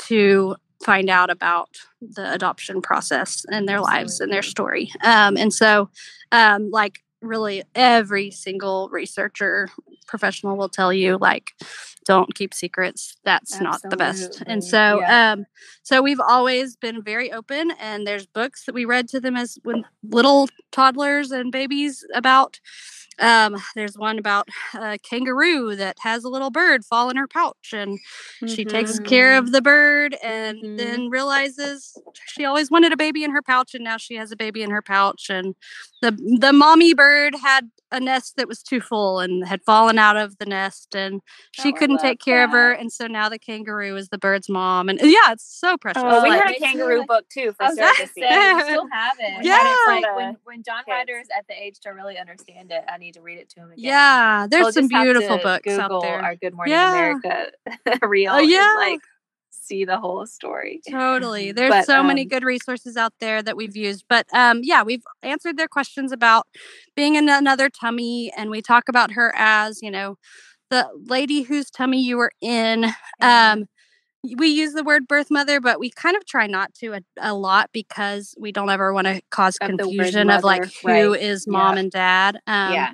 [0.07, 1.69] to find out about
[2.01, 4.91] the adoption process and their lives and their story.
[5.03, 5.89] Um, and so,
[6.31, 9.69] um, like, really every single researcher
[10.09, 11.53] professional will tell you like
[12.05, 13.17] don't keep secrets.
[13.23, 14.41] That's not the best.
[14.47, 15.33] And so yeah.
[15.33, 15.45] um
[15.83, 19.57] so we've always been very open and there's books that we read to them as
[19.63, 22.59] when little toddlers and babies about.
[23.19, 27.73] Um there's one about a kangaroo that has a little bird fall in her pouch
[27.73, 27.99] and
[28.47, 30.77] she takes care of the bird and Mhm.
[30.77, 31.97] then realizes
[32.27, 34.71] she always wanted a baby in her pouch and now she has a baby in
[34.71, 35.53] her pouch and
[36.01, 40.15] the the mommy bird had a nest that was too full and had fallen out
[40.17, 41.21] of the nest and
[41.51, 44.47] she Oh, couldn't take care of her and so now the kangaroo is the bird's
[44.49, 47.63] mom and yeah it's so precious Oh, we like- had a kangaroo book too for
[47.63, 48.07] I was gonna surrogacy.
[48.19, 49.43] say we still have it.
[49.43, 51.09] We had it it's like when when John kids.
[51.09, 53.71] is at the age to really understand it, I need to read it to him
[53.71, 53.83] again.
[53.85, 56.91] yeah there's We'll some beautiful books Google out there Our Good Morning Yeah.
[56.91, 57.51] America
[58.07, 58.73] real Oh, and, yeah.
[58.77, 58.99] like
[59.51, 60.81] see the whole story.
[60.89, 61.51] Totally.
[61.51, 64.05] There's But, so many um, good resources out there that we've used.
[64.09, 66.47] But um, yeah, we've answered their questions about
[66.95, 68.31] being in another tummy.
[68.35, 70.17] And we talk about her as, you know,
[70.69, 72.85] the lady whose tummy you were in.
[73.21, 73.65] Um,
[74.37, 77.33] we use the word birth mother, but we kind of try not to a, a
[77.33, 80.71] lot because we don't ever want to cause Of the word confusion of like mother,
[81.03, 81.21] who right.
[81.21, 81.79] is mom Yeah.
[81.79, 82.35] and dad.
[82.45, 82.93] Um, yeah.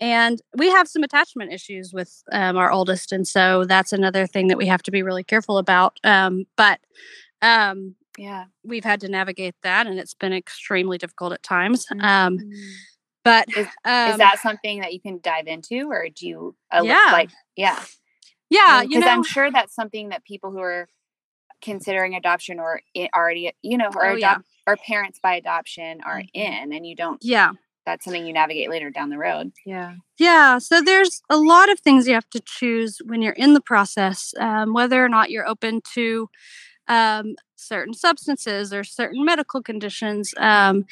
[0.00, 4.48] And we have some attachment issues with um, our oldest and so that's another thing
[4.48, 6.80] that we have to be really careful about um, but
[7.42, 8.44] um, Yeah.
[8.64, 12.04] we've had to navigate that and it's been extremely difficult at times Mm-hmm.
[12.04, 12.38] um,
[13.24, 16.82] but Is- um, Is that something that you can dive into or do you uh,
[16.84, 17.08] Yeah.
[17.12, 17.82] like yeah.
[18.50, 20.88] yeah you Because know I'm sure that's something that people who are
[21.60, 22.80] considering adoption or
[23.16, 24.38] already, you know, or Oh, yeah.
[24.66, 26.28] or parents by adoption are Mhm.
[26.32, 27.18] in, and you don't.
[27.24, 27.50] yeah
[27.88, 29.50] That's something you navigate later down the road.
[29.64, 29.94] Yeah.
[30.18, 33.62] Yeah, so there's a lot of things you have to choose when you're in the
[33.62, 36.28] process, um, whether or not you're open to
[36.86, 40.84] um, certain substances or certain medical conditions, um,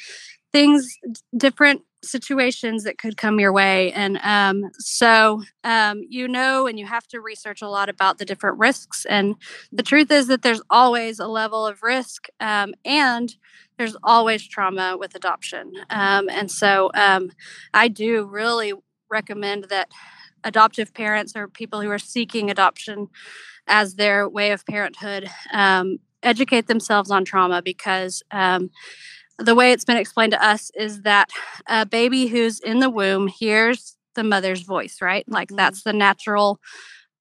[0.51, 0.97] things,
[1.35, 3.91] different situations that could come your way.
[3.91, 8.25] And um, so um, you know, and you have to research a lot about the
[8.25, 9.05] different risks.
[9.05, 9.35] And
[9.71, 13.35] the truth is that there's always a level of risk um, and
[13.77, 15.73] there's always trauma with adoption.
[15.89, 17.31] Um, and so um,
[17.73, 18.73] I do really
[19.09, 19.89] recommend that
[20.43, 23.09] adoptive parents or people who are seeking adoption
[23.67, 28.69] as their way of parenthood um, educate themselves on trauma because um,
[29.39, 31.29] the way it's been explained to us is that
[31.67, 35.25] a baby who's in the womb hears the mother's voice, right?
[35.27, 35.57] Like Mhm.
[35.57, 36.59] that's the natural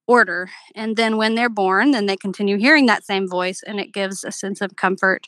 [0.06, 0.50] order.
[0.74, 4.24] And then when they're born, then they continue hearing that same voice and it gives
[4.24, 5.26] a sense of comfort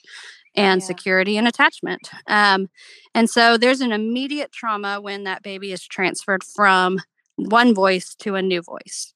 [0.57, 0.87] and Yeah.
[0.87, 2.11] security and attachment.
[2.27, 2.69] Um,
[3.15, 6.99] and so there's an immediate trauma when that baby is transferred from
[7.37, 9.15] one voice to a new voice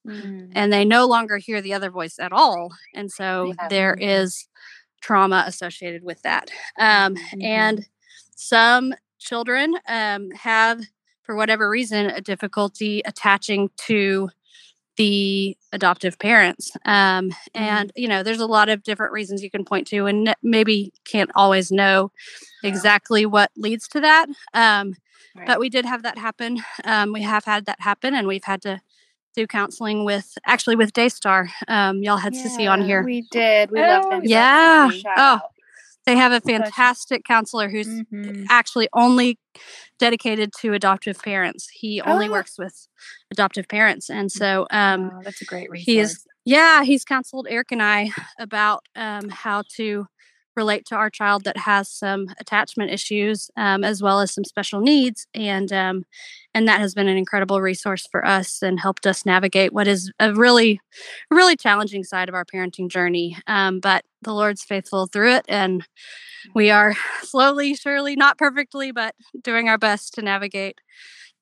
[0.55, 2.70] and they no longer hear the other voice at all.
[2.95, 3.68] And so Yeah.
[3.68, 4.49] there is
[5.01, 6.51] trauma associated with that.
[6.78, 7.43] Um, Mhm.
[7.45, 7.87] And
[8.37, 10.80] some children um, have,
[11.22, 14.30] for whatever reason, a difficulty attaching to
[14.97, 16.70] the adoptive parents.
[16.84, 20.34] Um, and, you know, there's a lot of different reasons you can point to, and
[20.43, 22.12] maybe can't always know
[22.62, 22.68] Yeah.
[22.70, 24.26] exactly what leads to that.
[24.55, 24.95] Um,
[25.34, 25.47] Right.
[25.47, 26.62] but we did have that happen.
[26.84, 28.80] Um, we have had that happen, and we've had to
[29.34, 31.49] do counseling with actually with Daystar.
[31.68, 33.03] Um, y'all had Sissy on here.
[33.03, 33.70] We did.
[33.70, 34.20] We love Oh, them.
[34.24, 34.90] yeah.
[35.16, 35.40] Oh.
[36.07, 38.46] They have a fantastic counselor who's Mhm.
[38.50, 39.38] actually only
[39.98, 41.68] dedicated to adoptive parents.
[41.72, 42.32] He only Oh.
[42.32, 42.88] works with
[43.30, 45.84] adoptive parents, and so um, Wow, that's a great resource.
[45.84, 50.07] he is yeah he's counseled eric and i about um, how to
[50.57, 54.80] relate to our child that has some attachment issues um, as well as some special
[54.80, 56.05] needs and um,
[56.55, 60.12] and that has been an incredible resource for us and helped us navigate what is
[60.20, 60.80] a really
[61.30, 63.36] really challenging side of our parenting journey.
[63.46, 65.86] Um, but the lord's faithful through it and
[66.55, 70.78] we are slowly surely not perfectly but doing our best to navigate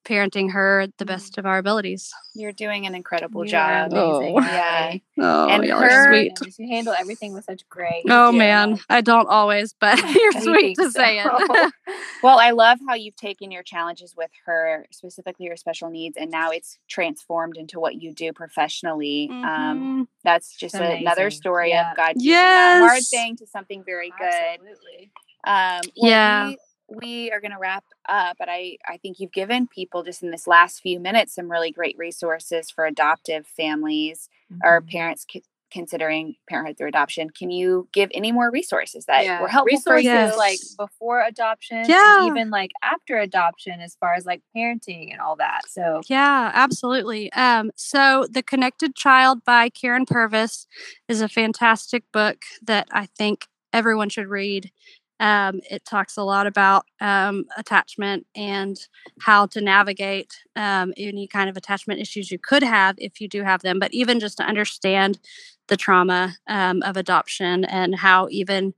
[0.05, 3.93] parenting her the best of our abilities You're doing an incredible You are job.
[3.93, 4.41] amazing, Oh.
[4.43, 4.95] Yeah.
[5.23, 8.05] Oh And y'all her- are sweet Goodness, You handle everything with such grace.
[8.09, 8.39] Oh do.
[8.39, 11.73] man, I don't always, but you're We sweet think to say it.
[12.23, 16.31] Well, I love how you've taken your challenges with her, specifically her special needs, and
[16.31, 19.29] now it's transformed into what you do professionally.
[19.31, 20.07] Um, Mhm.
[20.23, 21.91] that's just It's another story Yeah.
[21.93, 24.27] of God using that hard thing to something very good.
[24.27, 25.11] Absolutely.
[25.45, 26.49] Um, well, Yeah.
[26.49, 26.59] We,
[26.91, 30.31] we are going to wrap up, but I, I think you've given people just in
[30.31, 34.29] this last few minutes some really great resources for adoptive families
[34.65, 34.91] or Mhm.
[34.91, 37.31] parents c- considering parenthood through adoption.
[37.31, 39.41] Can you give any more resources that yeah.
[39.41, 40.37] were helpful resources for you?
[40.37, 42.27] like before adoption Yeah.
[42.27, 47.33] even like after adoption as far as like parenting and all that so Yeah, absolutely.
[47.35, 50.67] Um, so The Connected Child by Karyn Purvis
[51.09, 54.73] is a fantastic book that I think everyone should read.
[55.21, 58.77] Um, it talks a lot about um, attachment and
[59.21, 63.43] how to navigate um, any kind of attachment issues you could have if you do
[63.45, 65.21] have them, but even just to understand
[65.69, 68.75] the trauma um, of adoption and how even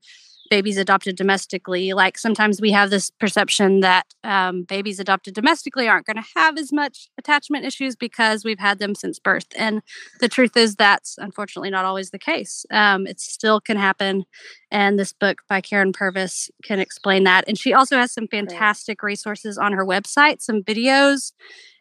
[0.52, 1.94] babies adopted domestically.
[1.94, 6.58] Like sometimes we have this perception that um, babies adopted domestically aren't going to have
[6.58, 9.46] as much attachment issues because we've had them since birth.
[9.56, 9.80] And
[10.20, 12.66] the truth is that's unfortunately not always the case.
[12.70, 14.26] Um, it still can happen.
[14.70, 17.44] And this book by Karyn Purvis can explain that.
[17.48, 21.32] And she also has some fantastic resources on her website, some videos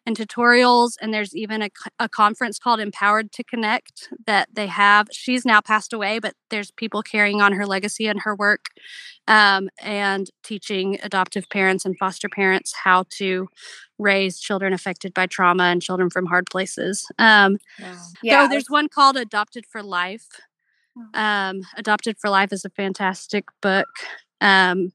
[0.06, 0.94] and tutorials.
[1.02, 5.08] And there's even a, a conference called Empowered to Connect that they have.
[5.12, 8.66] She's now passed away, but there's people carrying on her legacy and her work
[9.28, 13.48] um, and teaching adoptive parents and foster parents how to
[14.00, 17.08] raise children affected by trauma and children from hard places.
[17.20, 17.98] Um, wow.
[18.24, 20.28] Yeah, so there's one called Adopted for Life.
[21.14, 23.88] Um, Adopted for Life is a fantastic book.
[24.42, 24.92] Um,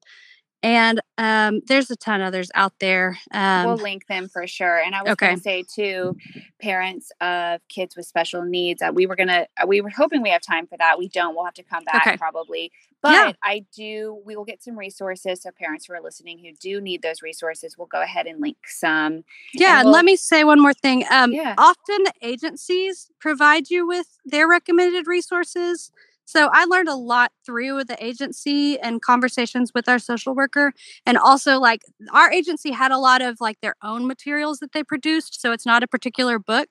[0.62, 3.18] and um, there's a ton others out there.
[3.32, 4.78] Um, we'll link them for sure.
[4.78, 5.26] And I was okay.
[5.26, 6.16] going to say too,
[6.60, 8.82] parents of kids with special needs.
[8.82, 10.98] Uh, we were gonna, uh, we were hoping we have time for that.
[10.98, 11.34] We don't.
[11.34, 12.16] We'll have to come back okay.
[12.16, 12.72] probably.
[13.02, 13.32] But yeah.
[13.44, 14.20] I do.
[14.24, 15.42] We will get some resources.
[15.42, 18.56] So parents who are listening who do need those resources, we'll go ahead and link
[18.66, 19.22] some.
[19.54, 21.04] Yeah, and, we'll, and let me say one more thing.
[21.10, 21.54] Um, yeah.
[21.58, 25.92] Often agencies provide you with their recommended resources.
[26.26, 30.72] So I learned a lot through the agency and conversations with our social worker.
[31.06, 34.84] And also, like, our agency had a lot of like their own materials that they
[34.84, 35.40] produced.
[35.40, 36.68] So it's not a particular book.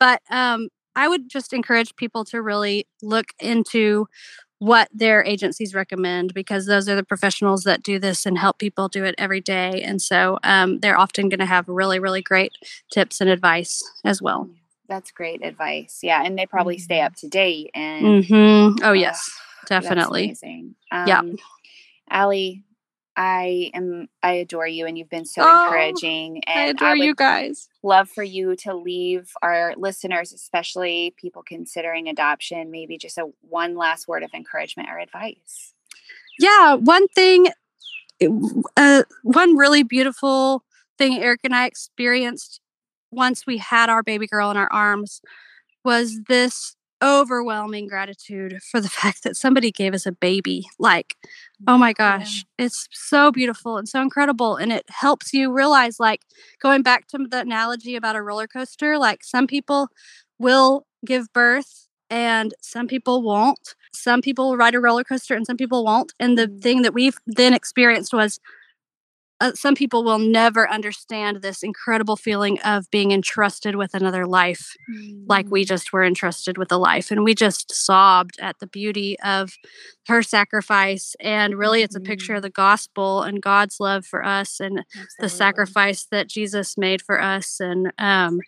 [0.00, 4.06] But um, I would just encourage people to really look into
[4.58, 8.88] what their agencies recommend because those are the professionals that do this and help people
[8.88, 9.82] do it every day.
[9.82, 12.52] And so um, they're often going to have really, really great
[12.92, 14.48] tips and advice as well
[14.88, 16.00] that's great advice.
[16.02, 17.06] Yeah, and they probably stay mm-hmm.
[17.06, 17.70] up to date.
[17.74, 18.84] And mm-hmm.
[18.84, 19.30] oh yes,
[19.66, 20.24] definitely.
[20.24, 20.74] amazing.
[20.90, 21.22] Um, yeah,
[22.10, 22.64] Allie,
[23.16, 24.08] I am.
[24.22, 26.42] I adore you, and you've been so oh, encouraging.
[26.44, 27.68] And I adore I you guys.
[27.82, 33.76] Love for you to leave our listeners, especially people considering adoption, maybe just a one
[33.76, 35.74] last word of encouragement or advice.
[36.38, 37.48] Yeah, one thing,
[38.76, 40.64] uh, one really beautiful
[40.98, 42.60] thing Eric and I experienced
[43.14, 45.20] once we had our baby girl in our arms
[45.84, 50.66] was this overwhelming gratitude for the fact that somebody gave us a baby.
[50.78, 51.14] Like,
[51.68, 52.66] oh my gosh, yeah.
[52.66, 54.56] it's so beautiful and so incredible.
[54.56, 56.22] And it helps you realize, like,
[56.60, 59.88] going back to the analogy about a roller coaster, like, some people
[60.38, 63.74] will give birth and some people won't.
[63.92, 66.12] Some people will ride a roller coaster and some people won't.
[66.18, 66.62] And the mm.
[66.62, 68.40] thing that we've then experienced was
[69.44, 74.74] uh, some people will never understand this incredible feeling of being entrusted with another life
[74.90, 75.24] mm-hmm.
[75.26, 75.68] like we mm.
[75.68, 79.52] just were entrusted with a life and we just sobbed at the beauty of
[80.08, 82.46] her sacrifice and really it's a picture of mm-hmm.
[82.46, 85.08] the gospel and god's love for us and Absolutely.
[85.20, 88.40] the sacrifice that jesus made for us and um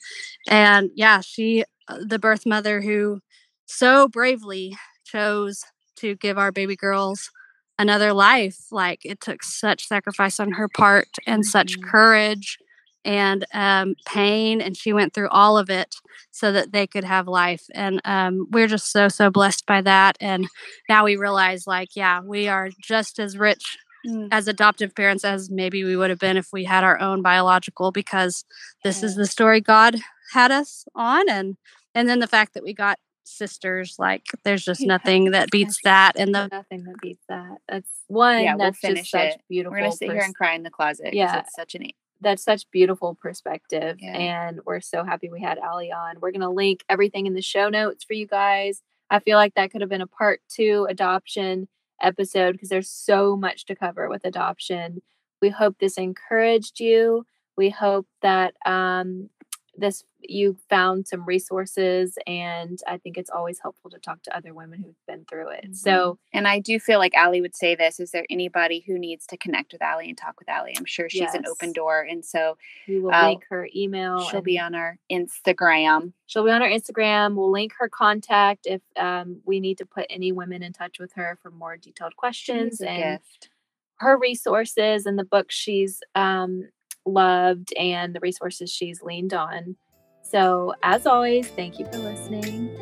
[0.48, 3.20] and yeah she uh, the birth mother who
[3.66, 4.74] so bravely
[5.04, 5.62] chose
[5.96, 7.30] to give our baby girls
[7.78, 8.66] another life.
[8.70, 11.50] Like it took such sacrifice on her part and mm-hmm.
[11.50, 12.58] such courage
[13.04, 15.94] and um, pain, and she went through all of it
[16.32, 17.64] so that they could have life.
[17.72, 20.16] And um, we're just so so blessed by that.
[20.20, 20.48] And
[20.88, 24.26] now we realize, like, yeah, we are just as rich mm.
[24.32, 27.92] as adoptive parents as maybe we would have been if we had our own biological,
[27.92, 28.44] because
[28.82, 29.06] this yeah.
[29.06, 29.96] is the story God
[30.32, 31.56] had us on, and
[31.94, 33.96] and then the fact that we got sisters.
[33.98, 34.88] Like there's just yeah.
[34.88, 36.12] nothing that beats that.
[36.16, 37.58] And the nothing that beats that.
[37.68, 38.44] That's one.
[38.44, 39.40] Yeah, we'll finish it.
[39.48, 39.72] beautiful.
[39.72, 41.14] We're gonna sit pers- here and cry in the closet.
[41.14, 41.88] Yeah, it's such an.
[42.22, 44.16] That's such beautiful perspective, yeah.
[44.16, 46.16] and we're so happy we had Ali on.
[46.20, 48.82] We're gonna link everything in the show notes for you guys.
[49.10, 51.68] I feel like that could have been a part two adoption
[52.00, 55.02] episode because there's so much to cover with adoption.
[55.42, 57.26] We hope this encouraged you.
[57.56, 59.30] We hope that um,
[59.78, 64.52] this you found some resources and i think it's always helpful to talk to other
[64.52, 65.72] women who've been through it mm-hmm.
[65.74, 69.26] so and i do feel like ali would say this is there anybody who needs
[69.26, 71.34] to connect with ali and talk with ali i'm sure she's yes.
[71.34, 72.56] an open door and so
[72.88, 76.68] we will uh, link her email she'll be on our instagram she'll be on our
[76.68, 80.98] instagram we'll link her contact if um, we need to put any women in touch
[80.98, 83.50] with her for more detailed questions and gift.
[83.96, 86.68] her resources and the book she's um,
[87.06, 89.76] loved and the resources she's leaned on.
[90.22, 92.76] So, as always, thank you for listening.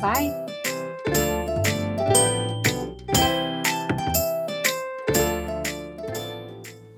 [0.00, 0.57] Bye.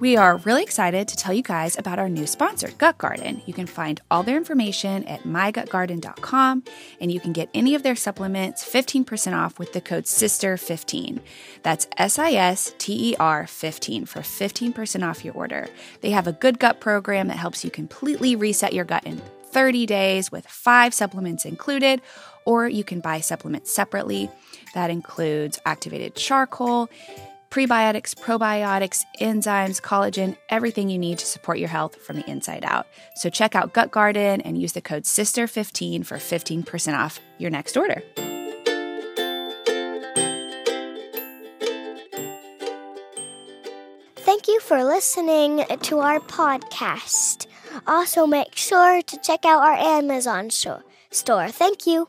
[0.00, 3.42] We are really excited to tell you guys about our new sponsor, Gut Garden.
[3.44, 6.64] You can find all their information at mygutgarden.com
[7.02, 11.20] and you can get any of their supplements 15% off with the code SISTER15.
[11.62, 15.68] That's S I S T E R 15 for 15% off your order.
[16.00, 19.20] They have a good gut program that helps you completely reset your gut in
[19.50, 22.00] 30 days with five supplements included,
[22.46, 24.30] or you can buy supplements separately.
[24.72, 26.88] That includes activated charcoal,
[27.50, 32.86] prebiotics, probiotics, enzymes, collagen, everything you need to support your health from the inside out.
[33.16, 37.76] So check out Gut Garden and use the code SISTER15 for 15% off your next
[37.76, 38.02] order.
[44.16, 47.46] Thank you for listening to our podcast.
[47.86, 51.48] Also, make sure to check out our Amazon store.
[51.48, 52.08] Thank you.